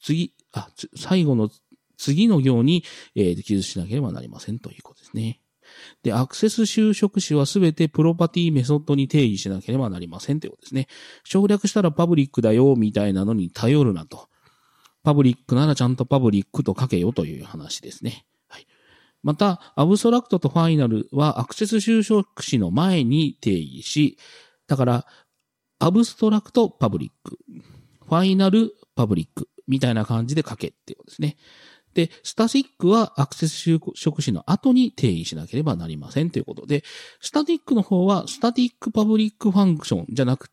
[0.00, 1.50] 次、あ、最後の
[1.96, 5.40] 次の行に、えー、記述しなければなりませんということですね。
[6.02, 10.88] で、アクセス就職詞はすべてプロパティメソッドに定義しなければなりませんということですね。
[11.24, 14.28] 省略したらパブリックだよ、みたいなのに頼るなと。
[15.02, 18.26] public ならちゃんと public と書けよという話ですね。
[18.48, 18.66] はい
[19.22, 24.18] また、アブストラクトとファイナルはアクセス収職詞の前に定義し、
[24.66, 25.06] だから、
[25.78, 27.38] アブストラクトパブリック、
[28.06, 31.36] ファイナルパブリックみたいな感じで書けっていうことですね。
[31.94, 36.84] で、 static はアクセス修飾子の後に定義しなければなりませんということで、
[37.20, 40.50] static の方は static public function じゃなく、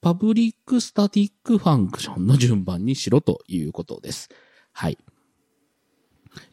[0.00, 4.28] public static function の順番にしろということです。
[4.72, 4.98] はい。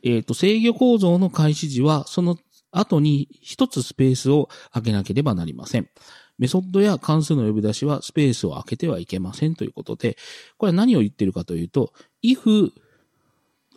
[0.04, 2.38] えっ、ー、と、制御構造の開始時は、その
[2.72, 5.90] 後に一つスペースを開けなければなりません。
[6.38, 10.18] メソッドや関数の呼び出しはスペースを開けてはいけませんということで、
[10.58, 12.72] これは何を言ってるかというと、if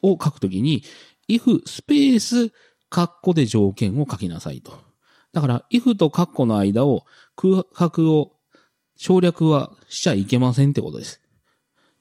[0.03, 0.83] を書くときに、
[1.29, 2.53] if スペース
[2.89, 4.79] カッコで条件を書きなさいと。
[5.33, 7.05] だから、if とカッコの間を
[7.37, 8.34] 空白を
[9.05, 11.21] 省略はしちゃいけませんってことです。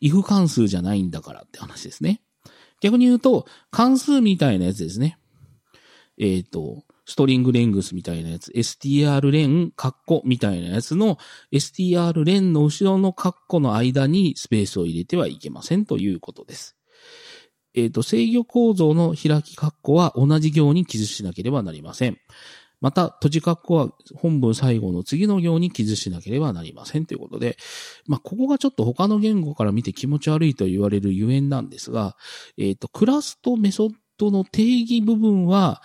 [0.01, 2.21] if 関数じゃないんだからって話ですね。
[2.79, 5.17] 逆に言うと、関数みたいなやつですね。
[6.17, 11.17] えっ、ー、と、ストリングレングスみたいなやつ、str レン、カッコみたいなやつの
[11.51, 16.77] str レンの後ろのカッコの間にスペースを入れてはいけませんということです。
[17.73, 22.17] えっ、ー、と、制御構造の開きカッコは同じ行に記述しなければなりません。
[22.83, 27.55] また、閉じ括弧は本文最後の次の行に記述しなければなりませんということで、
[28.07, 32.17] まあ、ここがちょっと他の言語から見て気持ち悪いと言われるゆえんなんですが、
[32.57, 35.81] えっ、ー、と、クラスとメソッドの定義部分は、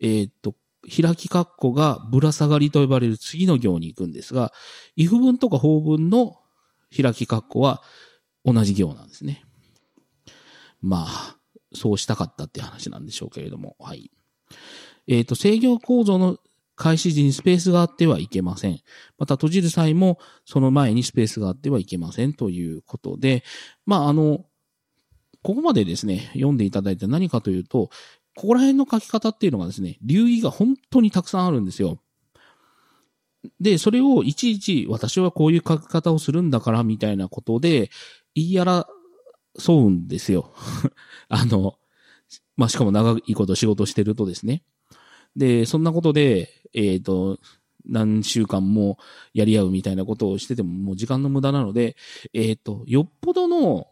[0.00, 4.52] えっ、ー、と、開き括弧がぶら下がりと呼ばれる次の行に行くんですが、
[4.96, 6.40] if 文とか法文の
[6.90, 7.82] 開き括弧は
[8.44, 9.44] 同じ行なんですね。
[10.80, 11.36] まあ、
[11.72, 14.10] そうしたかったって話なんでしょうけれども、はい。
[15.06, 16.38] えっ、ー、と、制御構造の
[16.76, 18.80] 開始時にスペースがあってはいけません。
[19.18, 23.44] また閉じる際もその前にスペースがあってはいけませんということで、
[23.86, 24.44] まあ、あの、
[25.42, 27.90] ここまでですね、読んでいただいて何かというと、
[28.34, 32.00] ここら辺の書き方っていうのがですね、流儀が本当にたくさんあるんですよ。
[33.60, 37.90] で、それをいちいち私はこういう書き方をするんだからみたいなことで
[38.34, 38.84] 言い争
[39.68, 40.52] うんですよ。
[41.28, 41.74] あの、
[42.56, 44.62] まあ、しかも長いこと仕事してるとですね。
[45.36, 47.38] で、そんなことで、えっ、ー、と、
[47.84, 48.98] 何週間も
[49.34, 51.96] やり合うみたいなことをしててももう時間の無駄なので、
[52.32, 53.88] えっ、ー、と、よっぽどの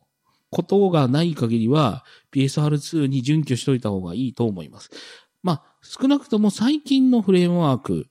[0.50, 4.90] ことがない限りは PSR2 に準拠しといた方がいいと思います。
[5.42, 8.02] まあ、少なくとも最近のフレームワークっ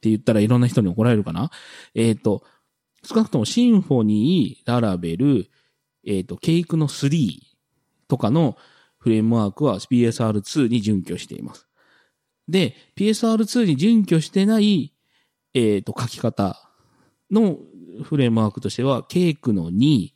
[0.00, 1.50] て言ったらいろんな人に怒られるかな？
[1.94, 2.42] えっ、と、
[3.04, 5.48] 少なくともシンフォニー、ララベル、
[6.06, 7.38] えっ、と、ケイクの3
[8.08, 8.56] とかの
[8.98, 11.66] フレームワークは PSR2 に準拠しています。
[12.48, 14.92] で、PSR2 に準拠してない、
[15.54, 16.70] えっ、と、書き方
[17.30, 17.58] の
[18.02, 20.10] フレームワークとしては、ケイクの2、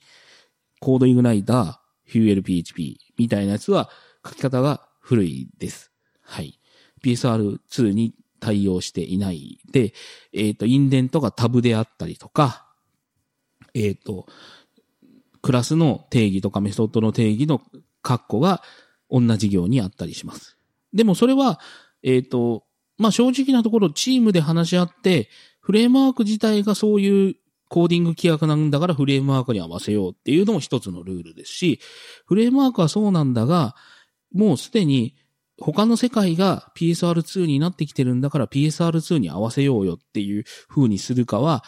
[0.81, 1.73] コードイグナイター、
[2.11, 3.91] フューエル PHP みたいなやつは
[4.27, 5.93] 書き方が古いです。
[6.23, 6.59] はい。
[7.05, 9.93] PSR2 に対応していないで、
[10.33, 12.67] えっ、と、インデントがタブであったりとか、
[13.75, 14.27] えっ、と、
[15.43, 17.62] クラスの定義とかメソッドの定義の
[18.03, 18.62] 括弧が
[19.11, 20.59] 同じ行にあったりします。
[20.93, 21.61] でもそれは、
[22.09, 22.64] えっ、と、
[22.97, 25.29] まあ、正直なところチームで話し合って、
[25.61, 27.37] フレームワーク自体がそういう
[27.68, 31.81] コーディング規約なんだからフレームワークに合わせようっていうのも一つのルールですし、
[32.27, 33.77] フレームワークはそうなんだが、
[34.33, 35.14] もうすでに
[35.61, 41.62] 他の世界が PSR2 になってきてるんだから PSR2 に合わせようよっていう風にするかは、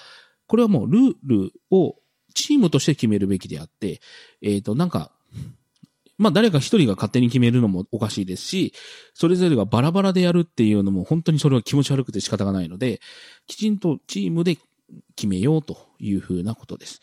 [0.46, 1.96] これはもうルールを
[2.34, 4.00] チームとして決めるべきであって、
[4.40, 5.12] えっ、と、なんか、
[6.20, 8.74] まあ誰か一人が勝手に決めるのもおかしいですし、
[9.14, 13.00] それぞれがバラバラでやるっていうのも本当にそれは気持ち悪くて仕方がないので、
[13.46, 14.58] きちんとチームで
[15.16, 17.00] 決めようというふうなことです。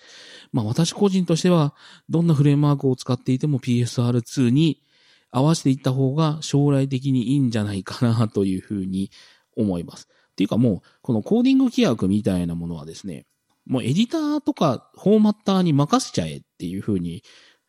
[0.52, 1.74] まあ私個人としては、
[2.10, 4.84] どんなフレームワークを使っていても PSR2 に
[5.32, 9.10] 合わせていった方が将来的にいいんじゃないかなというふうに
[9.56, 10.08] 思います。
[10.32, 13.26] っていうかもう、このコーディング規約みたいなものはですね、
[13.66, 17.24] もうエディターとかフォーマッターに任せちゃえっていうふうに、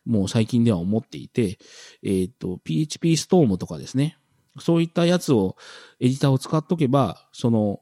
[0.09, 1.59] もう最近では思っていて、
[2.03, 4.19] えっ、と、PHP Storm とかですね、
[4.59, 5.57] そういったやつを、
[6.01, 7.81] エディターを使っとけば、その、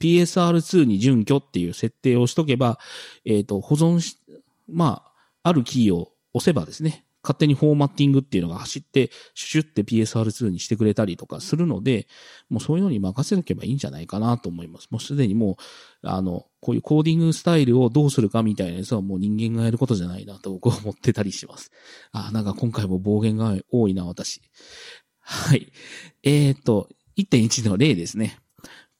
[0.00, 2.78] PSR2 に準拠っていう設定をしとけば、
[3.24, 4.18] えっ、と、保存し、
[4.68, 5.02] ま
[5.42, 12.06] あ、あるキーを押せばですね、勝手にフォーマッティングっていうのが走って、シュシュって PSR2 にしてくれたりとかするので、
[12.48, 14.88] もうそういうのに任せとけばいいんじゃないかなと思います。
[14.90, 15.58] もうすでにも
[16.02, 21.70] う、あの、こういうコーディングスタイルをどうするかみたいなやつはもう人間がやることじゃないなと僕は思ってたりします。
[22.12, 24.40] あ、なんか今回も暴言が多いな、私。
[25.20, 25.70] はい。
[26.22, 26.88] えっ、と、
[27.18, 28.38] 1.1の例ですね。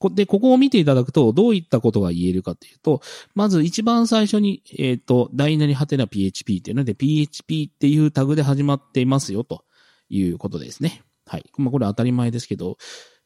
[0.09, 3.01] で、ここを見ていただくと、どういったことが言えるかというと、
[3.35, 9.65] まず一番最初に、えっ、と、大なりはてな PHP っていうので、PHP っていうタグで始まっていますよ、と
[10.09, 11.03] いうことですね。
[11.25, 11.45] はい。
[11.57, 12.77] まあ、これ当たり前ですけど、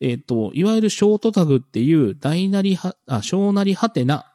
[0.01, 4.33] えっ、と、いわゆるショートタグっていう大なりは、あ、小なりはてな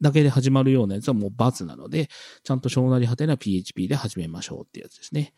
[0.00, 2.08] だけで始まるようなやつはもう×なので、
[2.42, 5.32] ちゃんと小なりはてな PHP で始めましょうってやつですね。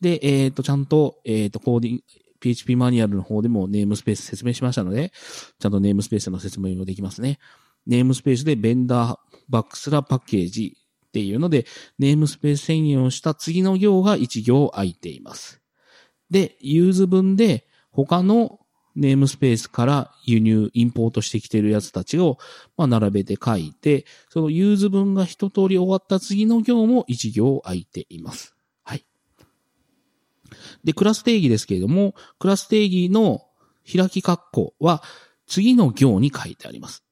[0.00, 2.02] で、えっ、と、ちゃんと、えっ、と、コーディング、
[2.40, 5.12] PHP マニュアルの方でも namespace 説明しましたので、
[5.58, 7.38] ちゃんと namespace の説明もできますね。
[7.86, 10.76] namespace で Vendor バックスラ Package
[11.08, 11.66] っていうので、
[11.98, 15.60] namespace 宣言をした次の行が1行空いています。
[16.30, 18.60] で、 use 文で他の
[18.94, 22.38] namespace から輸入、インポートしてきてるやつたちを、
[22.76, 28.57] ま、並べて書いて、その use 文が一通り終わった次の行も1行空いています。
[30.84, 33.42] で、クラス定義ですけれども、クラス定義の
[33.90, 35.02] 開き括弧は
[35.46, 37.04] 次の行に書いてあります。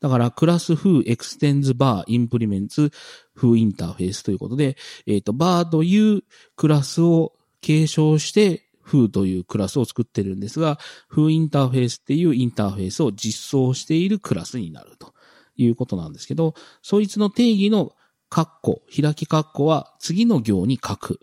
[0.00, 2.90] だから、クラス who extends bar implements
[3.36, 6.22] who interface ということで、えっ、と、bar という
[6.56, 10.78] クラスを継承して、who というクラスを作ってるんですが、
[11.12, 15.14] who interface っていうインターフェースを実装しているクラスになると
[15.56, 17.92] いうことなんですけど、そいつの定義の
[18.28, 21.20] 括弧、開き括弧は次の行に書く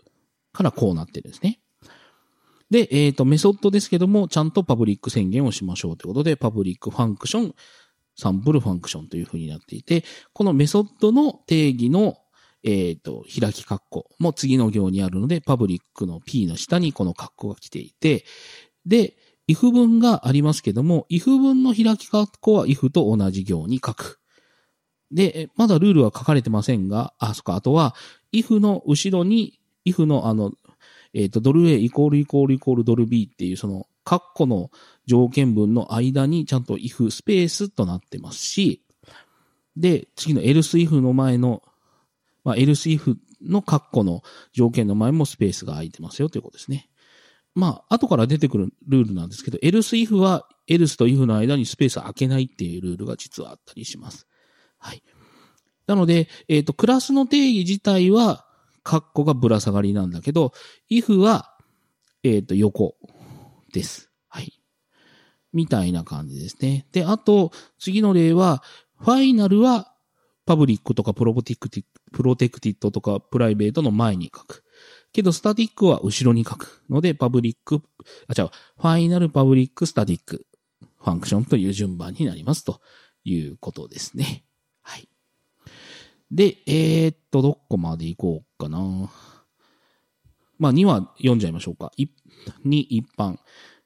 [0.52, 1.60] からこうなってるんですね。
[2.70, 12.16] で、えっ、と、メソッドですけども、ちゃんと public 宣言をしましょうということで、 public function、sample function という風になっていて、このメソッドの定義の、
[12.62, 18.24] えっ、と、開き括弧も次の行にあるので、 public の P の下にこの括弧が来ていて、
[18.86, 19.16] で、
[19.48, 24.20] if 文がありますけども、if 文の開き括弧は if と同じ行に書く。
[25.10, 27.96] で、まだルールは書かれてませんが、あ、そっか、あとは、
[28.32, 30.52] if の後ろに、if のあの、
[31.12, 34.70] えっ、と、ドル A イコールイコールイコールドル B っていうその、カッコの
[35.06, 38.84] 条件文の間にちゃんと if スペースとなってますし、
[39.76, 41.62] で、次の else if の前の、
[42.44, 46.88] まあ、else if のカッコの条件の前もスペースが空いてますよということですね。
[47.54, 54.26] まあ、後から出てくるルールなんですけど、else if は else と if の間にスペース空けないっていうルールが実はあったりします。
[54.78, 55.02] はい。
[55.86, 58.46] なので、えっ、と、クラスの定義自体は、
[58.82, 60.52] カッコがぶら下がりなんだけど、
[60.90, 61.56] if は、
[62.22, 62.96] えっ、と、横
[63.72, 64.10] です。
[64.28, 64.60] はい。
[65.52, 66.86] みたいな感じですね。
[66.92, 68.62] で、あと、次の例は、
[68.98, 69.94] ファイナルは、
[70.46, 74.64] public とかプロテクティ protected とか private の前に書く。
[75.12, 77.82] けど、 static は後ろに書くので、 public、
[78.26, 80.46] あ、違う、 final public static。
[80.98, 82.80] ファンクションという順番になりますと
[83.24, 84.44] いうことですね。
[86.30, 89.10] で、えー、っと、どこまで行こうかな。
[90.58, 91.92] まあ、2は読んじゃいましょうか。
[91.98, 92.06] 2、
[92.64, 93.38] 一般。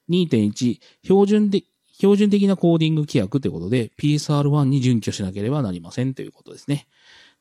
[0.09, 6.87] 2.1、標準で、標準的なコーディング規約ということで、PSR1 に準拠しなければなりませんということですね。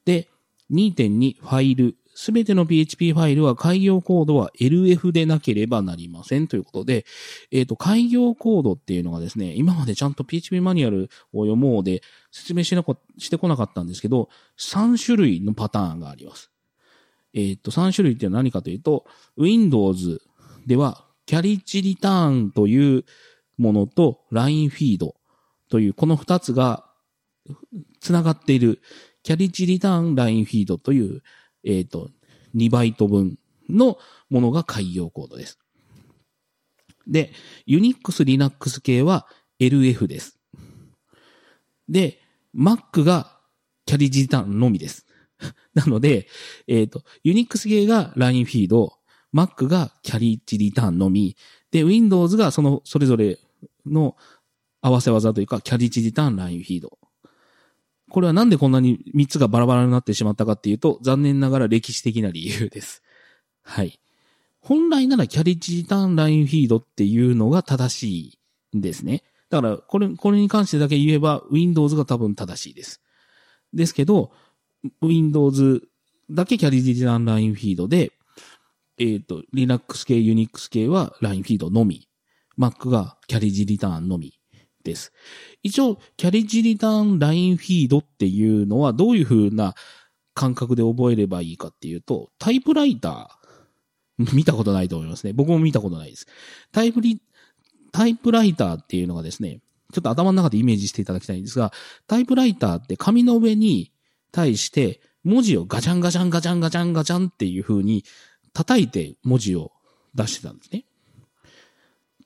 [0.05, 0.29] で、
[0.71, 1.97] 2.2、ファイル。
[2.15, 7.05] すべての PHP ファイルは開業コードは LF でなければなりませんということで、
[7.51, 16.51] えっ、ー、と、開業コードっていうのがですね、今までちゃんと PHP マニュアルを読もうで説明しなこ、してこなかったんですけど、3種類のパターンがあります。
[17.35, 20.23] えっ、ー、と、3種類っていうのは何かというと、Windows
[20.67, 23.05] では、キャリッジリターンという
[23.59, 25.17] ものと LINE フィード
[25.69, 26.85] という、この2つが
[28.01, 28.81] 繋がっている
[29.23, 31.23] キャリッジリターンラインフィードという、
[31.65, 32.11] えっ、ー、と、
[32.55, 33.99] 2バイト分の
[34.31, 35.59] ものが開業コードです。
[37.07, 37.33] で、
[37.67, 39.27] Unix、Linux 系は
[39.61, 40.39] LF です。
[41.89, 42.21] で、
[42.57, 43.39] Mac が
[43.87, 45.07] キャリッジターンのみです。
[45.75, 46.29] なので、
[46.67, 48.95] えっ、ー、と、Unix 系がラインフィード、
[49.35, 51.37] Mac がキャリッジリターンのみ、
[51.71, 53.39] で、Windows がその、それぞれ
[53.85, 54.17] の
[54.81, 56.99] 合わせ技というか、キャリッジリターンラインフィード
[58.15, 63.03] これはなんでこんなに3つがバラバラになってしまったかっていうと、残念ながら歴史的な理由です。
[63.65, 63.99] はい。
[64.61, 68.39] 本来ならキャリッジリターンラインフィードっていうのが正し
[68.73, 69.25] いんですね。
[69.51, 73.01] だから、これ、これに関してだけ言えば、Windows が多分正しいです。
[73.73, 74.31] ですけど、
[75.03, 75.83] Windows
[76.31, 78.13] だけキャリッジリターンラインフィードで、
[78.99, 82.09] えっ、ー、と、Linux 系、Unix 系はラインフィードのみ。
[82.57, 84.39] Mac がキャリッジリターンのみ。
[84.85, 85.13] です。
[85.63, 89.75] 一応、キャリッジリターンラインフィードっていうのはどういう風な
[90.35, 95.33] 感覚で覚えればいいかっていうと、タイプライター、見たことないと思いますね。
[95.33, 96.27] 僕も見たことないです。
[96.71, 97.21] タイプリ、
[97.91, 99.61] タイプライターっていうのがですね、
[99.93, 101.73] ちょっと頭の中でイメージしていただきたいんですが、
[102.07, 103.93] タイプライターって紙の上に
[104.33, 108.05] 対して文字をガチャンガチャンガチャンガチャンガチャンっていう風に
[108.53, 109.73] 叩いて文字を
[110.15, 110.85] 出してたんですね。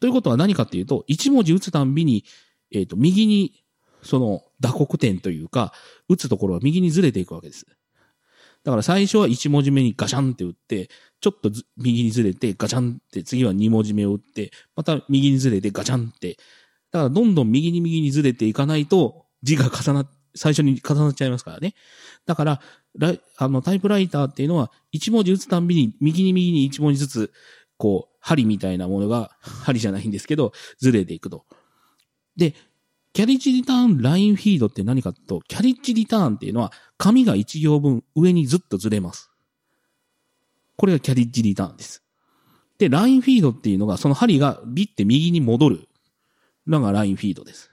[0.01, 2.25] ということは何かっていうと、1文字打つたんびに
[2.73, 3.65] えっ、ー、と、右に、
[4.03, 5.73] その、打刻点というか、
[6.09, 7.67] 打つところは右にずれていくわけです。
[8.65, 16.37] だから最初は1文字目にガチャンって打って、ちょっと右にずれてガチャンって、次は2文字目を打って、また右にずれてガチャンって。
[16.91, 21.75] だからどんどん右に右にずれていかないと、字が重な、最初に重なっちゃいますからね。
[22.27, 22.61] だから、
[23.37, 27.33] あの、タイプライターっていうのは、1文字打つたんびに、右に右に1文字ずつ、
[27.77, 31.47] こう、針みたいなものが、針じゃないんですけど、ずれていくと。
[32.39, 32.55] で、
[33.13, 39.31] キャリッジリターンラインフィードって何かと、キャリッジリターンっていうのは、紙が1行分上にずっとずれます。
[40.77, 42.05] これがキャリッジリターンです。
[42.79, 45.89] で、ラインフィードっていうのが、その針がビって右に戻る
[46.69, 47.73] のがラインフィードです。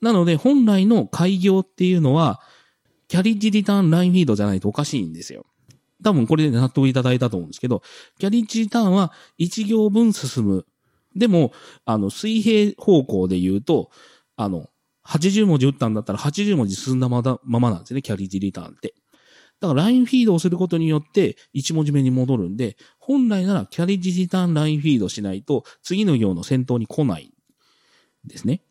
[0.00, 2.40] なので、本来の開業っていうのは、
[3.06, 5.46] キャリッジリターンラインフィードじゃないとおかしいんですよ。
[6.02, 7.82] 多分これで納得いただいたと思うんですけど、
[8.18, 10.66] キャリッジリターンは1行分進む
[11.16, 11.52] でも、
[11.84, 13.90] あの、水平方向で言うと、
[14.36, 14.70] あの、
[15.06, 18.94] 80文字打ったんだったら80文字進んだままなんですね、キャリージリターンって。
[19.60, 27.32] だからラインフィードをすることによって1文字目に戻るんで、本来ならキャリージリターンラインフィードしないと次の行の先頭に来ない
[28.24, 28.62] ですね。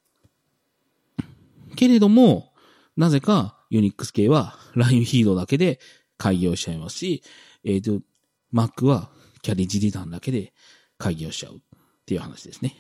[1.76, 2.54] けれども、
[2.96, 5.80] なぜかユニックス系はラインフィードだけで
[6.18, 7.24] 開業しちゃいますし、
[7.66, 8.06] えっ、ー、と、
[8.54, 9.10] Mac は
[9.42, 10.54] キャリージリターンだけで
[10.98, 11.62] 開業しちゃう。
[12.08, 12.74] っていう話ですね。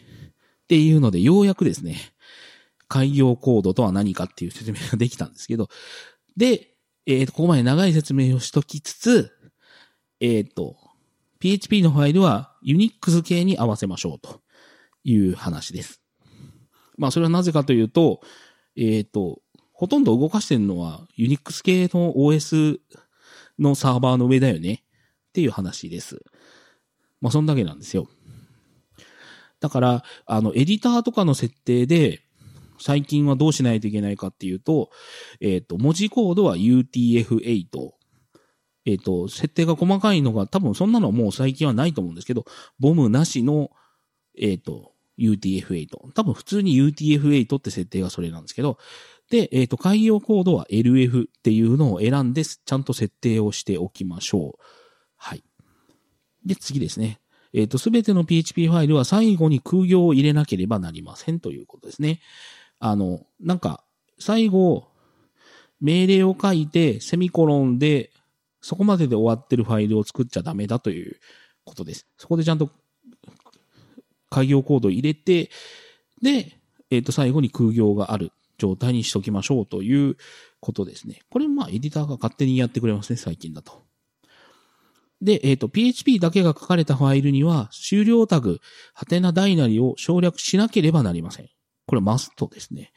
[0.64, 1.98] っていうので、ようやくですね、
[2.88, 5.68] 開業コードとは何かっていう説明ができたんですけど、
[6.38, 9.32] で、えっ、ー、と、ここまで長い説明をしときつつ、
[10.22, 10.78] えっ、ー、と、
[11.40, 14.40] PHP のファイルは Unix 系に合わせましょうと
[15.04, 16.02] いう話です。
[16.98, 18.22] まあ、それはなぜかというと、
[18.78, 19.42] えっ、ー、と、
[19.74, 22.80] ほとんど動かしてるのは Unix 系の OS
[23.60, 24.84] のサーバーの上だよね
[25.30, 26.24] っていう話です。
[27.20, 28.08] まあ、そんだけなんですよ。
[29.60, 32.22] だから、あの、エディターとかの設定で、
[32.80, 34.92] 最近はどうしないといけないかっていうと、
[35.40, 37.92] えっ、ー、と、文字コードは UTF-8。
[38.86, 42.46] えっ、ー、と、設定が細かいのが多分そんなのもう最近はないと思うんですけど、
[42.80, 43.72] ボムなしの、
[44.38, 46.12] えっ、ー、と、UTF-8。
[46.14, 48.78] 多分普通に UTF-8 って設定がそれなんですけど、
[49.30, 54.64] で、えっ、と、開業コードは LF っていうのを選んで、ちゃんと設定をしておきましょう。
[55.18, 55.44] はい。
[56.46, 57.20] で、次ですね。
[57.54, 62.20] えっ、ー、と、すべての PHP ファイルは最後に空行を入れなければなりませんということですね。
[62.80, 63.84] あの、なんか、
[64.20, 64.88] 最後、
[65.80, 68.12] 命令を書いて、セミコロンで、
[68.62, 71.20] そこまでで終わってるファイルを作っちゃダメだという
[71.64, 72.08] ことです。
[72.18, 72.70] そこでちゃんと、
[74.30, 75.50] 開業コードを入れて、
[76.22, 76.58] で、
[76.90, 80.18] えっ、と、最後に空行がある状態にしときましょうという
[80.60, 81.22] ことですね。
[81.30, 83.87] これまあ、エディターが勝手にやってくれますね、最近だと。
[85.22, 88.60] で、えっ、と、PHP だけが書かれたファイルには、終了タグ、
[88.94, 91.50] はてな大なりを省略しなければなりません。
[91.88, 92.92] これマストですね。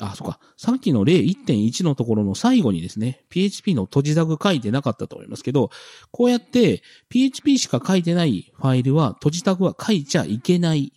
[0.00, 0.40] あ、そっか。
[0.56, 5.70] さっきの例1.1のところの最後にですね、PHP の閉じタグ書いてなかったと思いますけど、
[6.10, 10.92] こうやって PHP しか書いてないファイルは閉じタグは書いちゃいけない。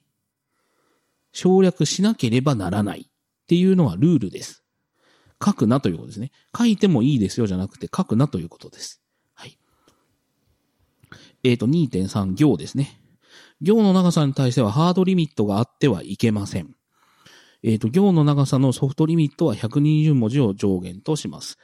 [1.34, 4.63] 省略しなければならないっていうのはルールです。
[5.43, 6.32] 書くなということですね。
[6.57, 9.02] 書いてもいいですよじゃなくて書くなということです。
[11.43, 12.99] えっ、ー、と、2.3行ですね。
[13.61, 16.75] 行の長さに対してはハードリミットがあってはいけません。
[17.63, 21.57] えっ、ー、と、行の長さのソフトリミットは120文字を上限とします。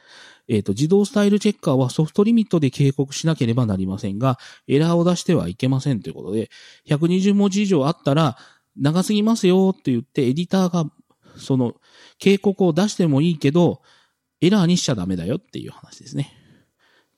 [0.48, 6.50] えっ、ー、と、自動スタイルチェッカーはソフトリミットで警告しなければなりませんが、エラーを出してはいけませんということで、
[6.88, 8.38] 120文字以上あったら、
[8.78, 10.90] 長すぎますよって言って、エディターが、
[11.38, 11.76] その、
[12.18, 13.82] 警告を出してもいいけど、
[14.42, 16.39] エラーにしちゃダメだよっていう話ですね。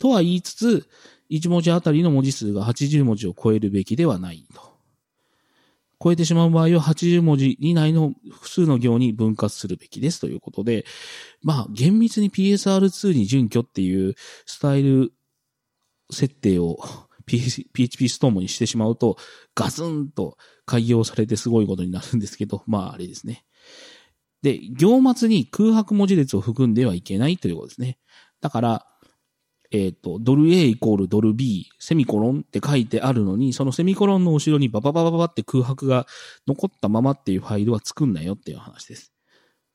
[0.02, 0.90] とは言いつつ、
[1.30, 4.72] 1文字あたりの文字数が80文字を超えるべきではないと。
[6.04, 10.86] 超えてしまう場合は80文字以内の複数の行に分割するべきですということで、
[11.44, 14.16] まあ、厳密に PSR2 に準拠っていう
[14.48, 15.14] スタイル
[16.10, 16.80] 設定を
[17.28, 19.18] PHP ストームにしてしまうと、
[19.54, 23.46] ガツンと開業されてすごいことになるんですけど、まああれですね。
[24.42, 28.00] で、行末に空白文字列を含んではいけないということですね。
[28.42, 28.91] だから、
[29.72, 36.06] えっ、ー、と、ドル A イコールドル B、セミコロンって書いてあるのに、そのセミコロンの後ろにバババババって空白が
[36.46, 39.14] 残ったままっていうファイルは作んなよっていう話です。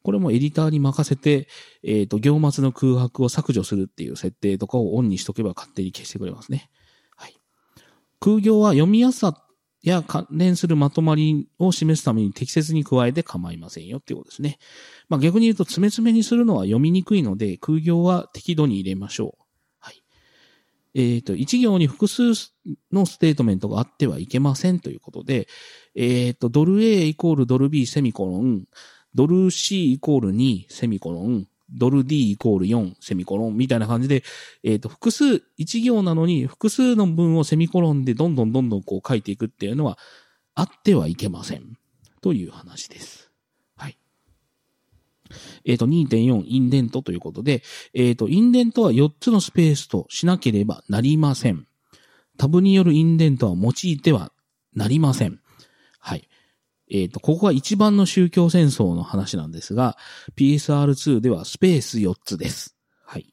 [0.03, 1.49] これもエディターに任せて、
[1.83, 6.71] えっ、ー、と、行末の空白を削除するっていう設定とかをオンにしとけば勝手に消してくれますね。
[7.17, 7.35] はい。
[8.21, 9.43] 空行は読みやすさ
[9.83, 14.59] や関連するまとまりを示すために適切に加えて構いませんよっていうことですね。
[15.09, 19.46] まあ逆に言うと、詰め詰めにするのは読みにくいので、空行は適度に入れましょう。
[20.97, 22.23] えっ、ー、と、一行に複数
[22.91, 25.47] のステートメントがあってはいけませんということで、
[25.95, 28.65] えっ、ー、と、ドル A イコールドル B セミコロン、
[29.15, 34.25] ドル C イコール2セミコロン、ドル D イコール4セミコロンみたいな感じで、
[34.65, 39.99] えっ、ー、と、複数、一行なのに複数の文をセミコロンでどんどんどんどんこう書いていくっていうのは
[40.55, 41.77] あってはいけません。
[42.23, 43.26] という話です。
[45.65, 47.63] えっ、ー、と、2.4インデントということで、
[47.95, 51.67] えっ、ー、と、インデントは4つのスペースとしなければなりません。
[52.37, 54.33] タブによるインデントは用いては
[54.75, 55.41] なりません。
[56.01, 56.29] はい。
[56.91, 59.97] えっ、ー、と、ここが一番の宗教戦争の話なんですが、
[60.37, 62.77] PSR2 ではスペース4つです。
[63.05, 63.33] はい。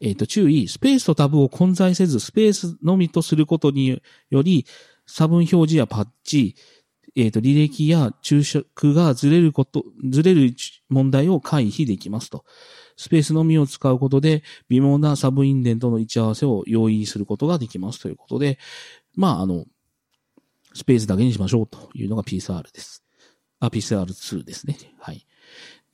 [0.00, 4.00] えっ、と、注意、スペースとタブを混在せず、スペースのみとすることに
[4.30, 4.66] より、
[5.06, 6.56] 差分表示やパッチ、
[7.16, 10.54] えっ、ー、と、履歴や注釈がずれること、ずれる
[10.90, 12.44] 問題を回避できますと。
[12.96, 18.58] スペースのみを使うことで、微妙なサブインデントの位置合わせを容易にすることができますということで、
[19.14, 19.64] まあ、あの、
[20.74, 23.02] スペースだけにしましょうというのが PCR です。
[23.60, 24.76] あ、PCR2 ですね。
[25.00, 25.26] はい。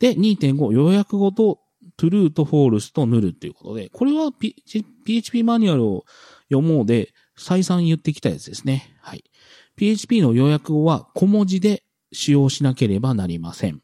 [0.01, 1.61] で、2.5、予約語と
[1.97, 4.57] true と false と null ということで、これは、P、
[5.05, 6.05] PHP マニュアルを
[6.51, 8.97] 読もうで、再三言ってきたやつですね。
[9.01, 9.25] はい。
[9.77, 13.81] PHP の要約語は小文字で使用しなければなりません。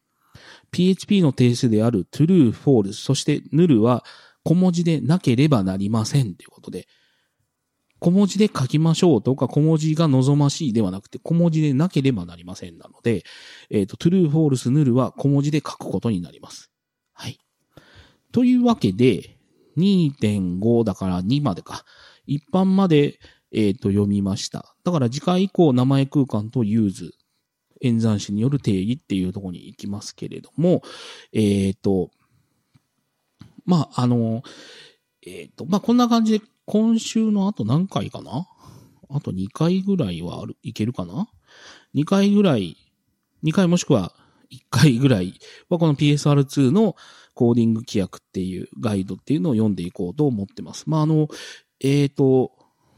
[0.70, 4.04] PHP の定数である true, false、そして null は
[4.44, 6.86] 小文字でなければなりませんということで、
[8.00, 13.24] 小文字で書きましょうとか小文字が望ましいではなくて小文字でなければなりませんなので、
[13.70, 16.70] えっ、ー、と、true, false, null は小文字で書くことになります。
[17.12, 17.38] はい。
[18.32, 19.38] というわけで、
[19.76, 21.84] 2.5だから2までか。
[22.26, 23.18] 一般まで
[23.52, 24.74] えっ、ー、と、読みました。
[24.84, 27.12] だから次回以降、名前空間と use、
[27.80, 30.82] 演算子による定義っていうところに行きますけれども、
[31.32, 32.10] えっ、ー、と、
[33.64, 34.42] まあ、あの、
[35.26, 38.46] えっ、ー、と、まあ、こんな感じで、今週の後何回かな？
[39.10, 41.28] あと2回ぐらいはある、いけるかな
[41.94, 42.76] ?2 回ぐらい、
[43.44, 44.12] 2回もしくは
[44.50, 45.34] 1回ぐらい
[45.68, 46.96] はこの PSR2 の
[47.34, 50.84] コーディング規約っていうガイドっていうのを読んでいこうと思ってます。
[50.86, 51.28] まあ、あの、
[51.80, 52.52] えっ、ー、と、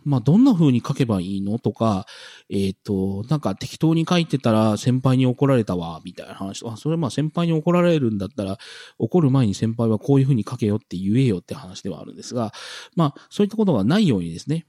[0.04, 1.58] まあ、どんな風に書けばいいの？
[1.58, 2.06] とか、
[2.48, 8.58] えっ、ー、と、なんか適当に書いてたら先輩に怒られたわ、みたいな話とか、それまあ先輩に怒られるんだったら、
[8.98, 12.52] 怒る前に先輩はこういう風に書けよって言えよって話ではあるんですが、
[12.96, 14.66] まあ、そういったことがないようにですね、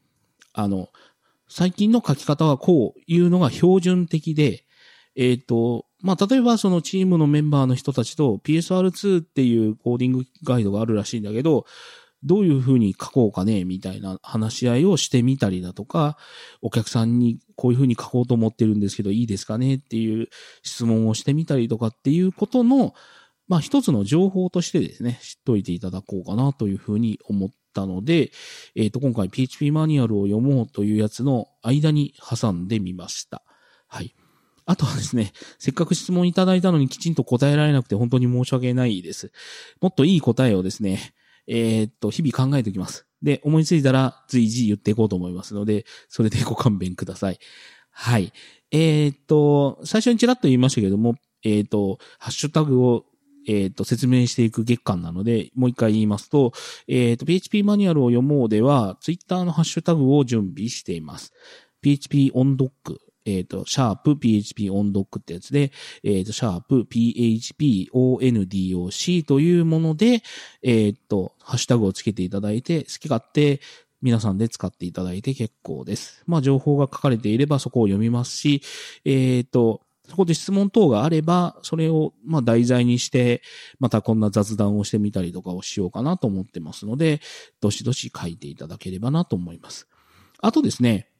[0.53, 0.89] あの、
[1.47, 4.65] 最近の書き方はこういうのが標準的で、
[5.15, 11.65] えっ、ー、と、まあ、例えばそのチームのメンバーの人たちと PSR2 っていうコーディングガイドがあるらしいんだけど、
[12.23, 16.17] どういうふうに書こうかね、みたいな話し合いをしてみたりだとか、
[16.61, 20.27] お客さんにこういうふうに書こうと思ってるんですけど、いいですかねっていう
[20.63, 22.93] 質問をしてみたりとかっていうことの、
[23.47, 28.31] まあ一つの情報としてですね、知っといていただこうかなというふうに思ったので、
[28.75, 33.43] えっ、ー、と、今回 PHP マニュアルを読もうというやつの間に挟んでみました。
[33.87, 34.13] はい。
[34.65, 39.31] あとはですね、せっかく質問いただいたのにきちんと答えられなくて本当に申し訳ないです。
[39.81, 41.13] もっといい答えをですね、
[41.53, 43.05] えー、っと、日々考えておきます。
[43.21, 47.39] で、思いついたら随時言っていこうと思いますので、それでご勘弁ください。
[47.91, 48.31] はい。
[48.71, 53.05] えー、っと、最初にちらっと言いましたけれども、えー、っと、ハッシュタグを
[53.47, 56.53] えっ、と、説明していく月間なので、もう一回言いますと、
[56.87, 61.33] えっ、と、PHP マニュアルを読もうでは、ツイッターのハッシュタグを準備しています。
[61.81, 65.71] PHP オンドックえっ、ー、と、シャープ PHP オンドックってやつで、
[66.03, 70.23] えっ、ー、と、シャープ PHP ONDOC というもので、
[70.63, 73.61] えっ、ー、と、ハッシュタグをつけていただいて、好き勝手
[74.01, 76.23] 皆さんで使っていただいて結構です。
[76.25, 78.61] まあ、情報が書かれていればそこを読みますし、
[79.05, 83.41] えっ、と、そこで質問等があれば、それを、まあ、題材にして、
[83.79, 87.21] またこんな雑談をしてみたりとかをしようかなと思ってますので、
[87.61, 89.87] どしどし書いていただければなと思います。
[90.39, 91.10] あとですね、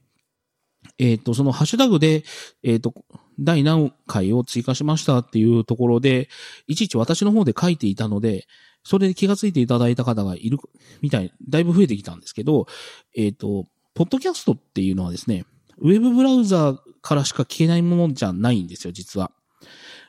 [0.98, 2.24] えっ、ー、と、そのハッシュタグで、
[2.64, 2.94] えっ、ー、と、
[3.40, 6.30] 第何回を追加しましたっていうところで、
[6.68, 8.48] いちいち私の方で書いていたので、
[8.84, 10.58] それで気がついていただいた方がいる
[11.02, 12.68] みたい、だいぶ増えてきたんですけど、
[13.16, 15.46] えっ、ー、と、ポッドキャストっていうのはですね、
[15.78, 19.32] ウェブブラウザーからしか聞けないものじゃないんですよ、実は。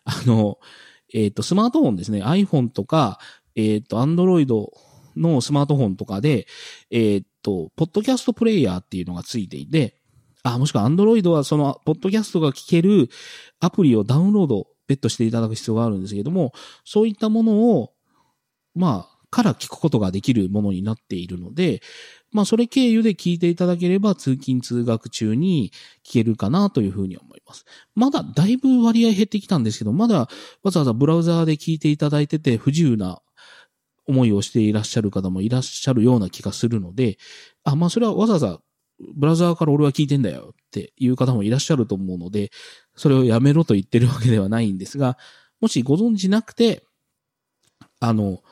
[0.05, 0.59] あの、
[1.15, 3.19] えっ、と、スマートフォンですね、iPhone とか、
[3.55, 4.47] えっ、と、Android
[5.17, 6.47] のスマートフォンとかで、
[6.91, 9.99] えっ、と、ポッドキャストプレイヤーっていうのがついていて、
[10.43, 13.09] あ、もしくは Android はその、ポッドキャストが聞ける
[13.61, 16.53] アプリをダウンロード、別途していただく必要があるんですけども、
[16.85, 17.93] そういったものを、
[18.75, 21.81] まあ、から聞くことができるものになっているので、
[22.33, 25.73] まあ、それ経由で聞いていただければ、通勤通学中に
[26.07, 27.65] 聞けるかなというふうに思います。
[27.95, 30.29] まだだいぶ割合減ってきたんですけど、まだ
[30.63, 33.23] わざわざブラウザーで聞いていただいてて不自由な
[34.07, 37.19] 思いをしていらっしゃる方もいらっしゃるような気がするので、
[37.65, 38.61] あ、まあ、それはわざわざ
[39.15, 42.51] ブラウザーから俺は聞いてんだよっていう方もいらっしゃると思うので、
[42.97, 45.19] それをやめろと言ってるわけではないんですが、
[45.61, 46.85] もしご存知なくて、
[48.01, 48.43] あの、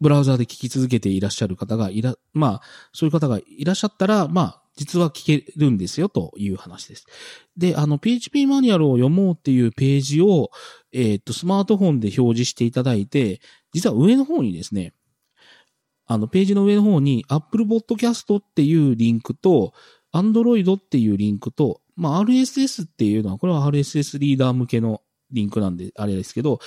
[0.00, 2.60] ブラウザーで聞き続けていらっしゃる方がいら、まあ、
[2.92, 7.06] そういう方がいらっしゃったら、まあ、実は聞けるんですよという話です。
[7.56, 10.50] で、あの、PHP マニュアルを読もうっていうページを、
[10.92, 13.40] えっ、と、スマートフォンで表示していただいて、
[13.72, 14.94] 実は上の方にですね、
[16.10, 19.72] あの、ページの上の方に Apple Podcast っていうリンクと、
[20.12, 26.58] Android っていうリンクと、まあ、RSS っていうのは、これは RSS リーダー向けのリンクなんで、あれですけど、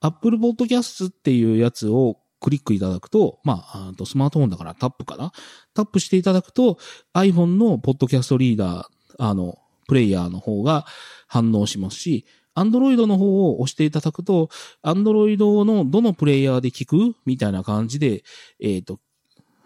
[0.00, 5.32] Apple Podcast っていうやつをクリックいただくと、まあ、あスマートフォンだからタップかな？
[5.74, 6.78] タップしていただくと、
[7.12, 8.84] iPhone の Podcast リーダー、
[9.18, 10.86] あの、プレイヤーの方が
[11.26, 12.24] 反応しますし、
[12.58, 14.48] アンドロイドの方を押していただくと、
[14.82, 18.24] アンドロイドのどのプレイヤーで聞くみたいな感じで、
[18.60, 19.00] えっ、ー、と、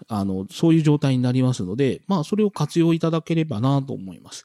[0.09, 4.45] あの、そういう状態になりますので、まあ、それを活用いただければなと思います。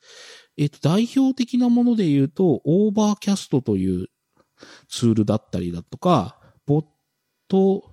[0.57, 4.07] えっ、ー、と、代表的なもので言うと、 Overcast という
[4.87, 6.85] ツールだったりだとか、ボッ
[7.47, 7.91] ト、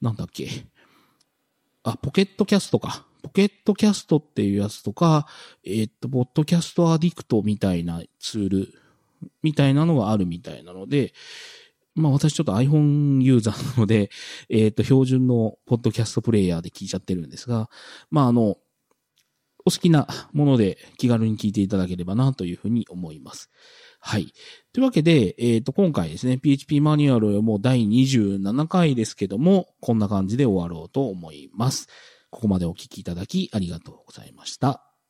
[0.00, 0.48] なんだっけ、
[1.82, 3.06] あ、 Pocket Casts か。
[3.22, 5.26] Pocket Casts っていうやつとか、
[5.64, 8.79] えっ、と、 Podcast Addict みたいなツール
[9.42, 11.12] みたいなのがあるみたいなので、
[11.94, 14.10] まあ私ちょっと iPhone ユーザーなので、
[14.48, 17.68] えっ、ー、と、標準のポッドキャストプレイヤーで聞いちゃってるんですが、
[18.10, 18.56] まああの、
[19.66, 23.50] お好きなもので気軽に聞いていただければなというふうに思います。
[24.00, 24.32] はい。
[24.72, 31.88] というわけで、えっ、ー、と、今回ですね、PHP マニュアルも第27回ですけども、こんな感じで終わろうと思います。
[32.30, 34.89] ここまでお聞きいただきありがとうございました。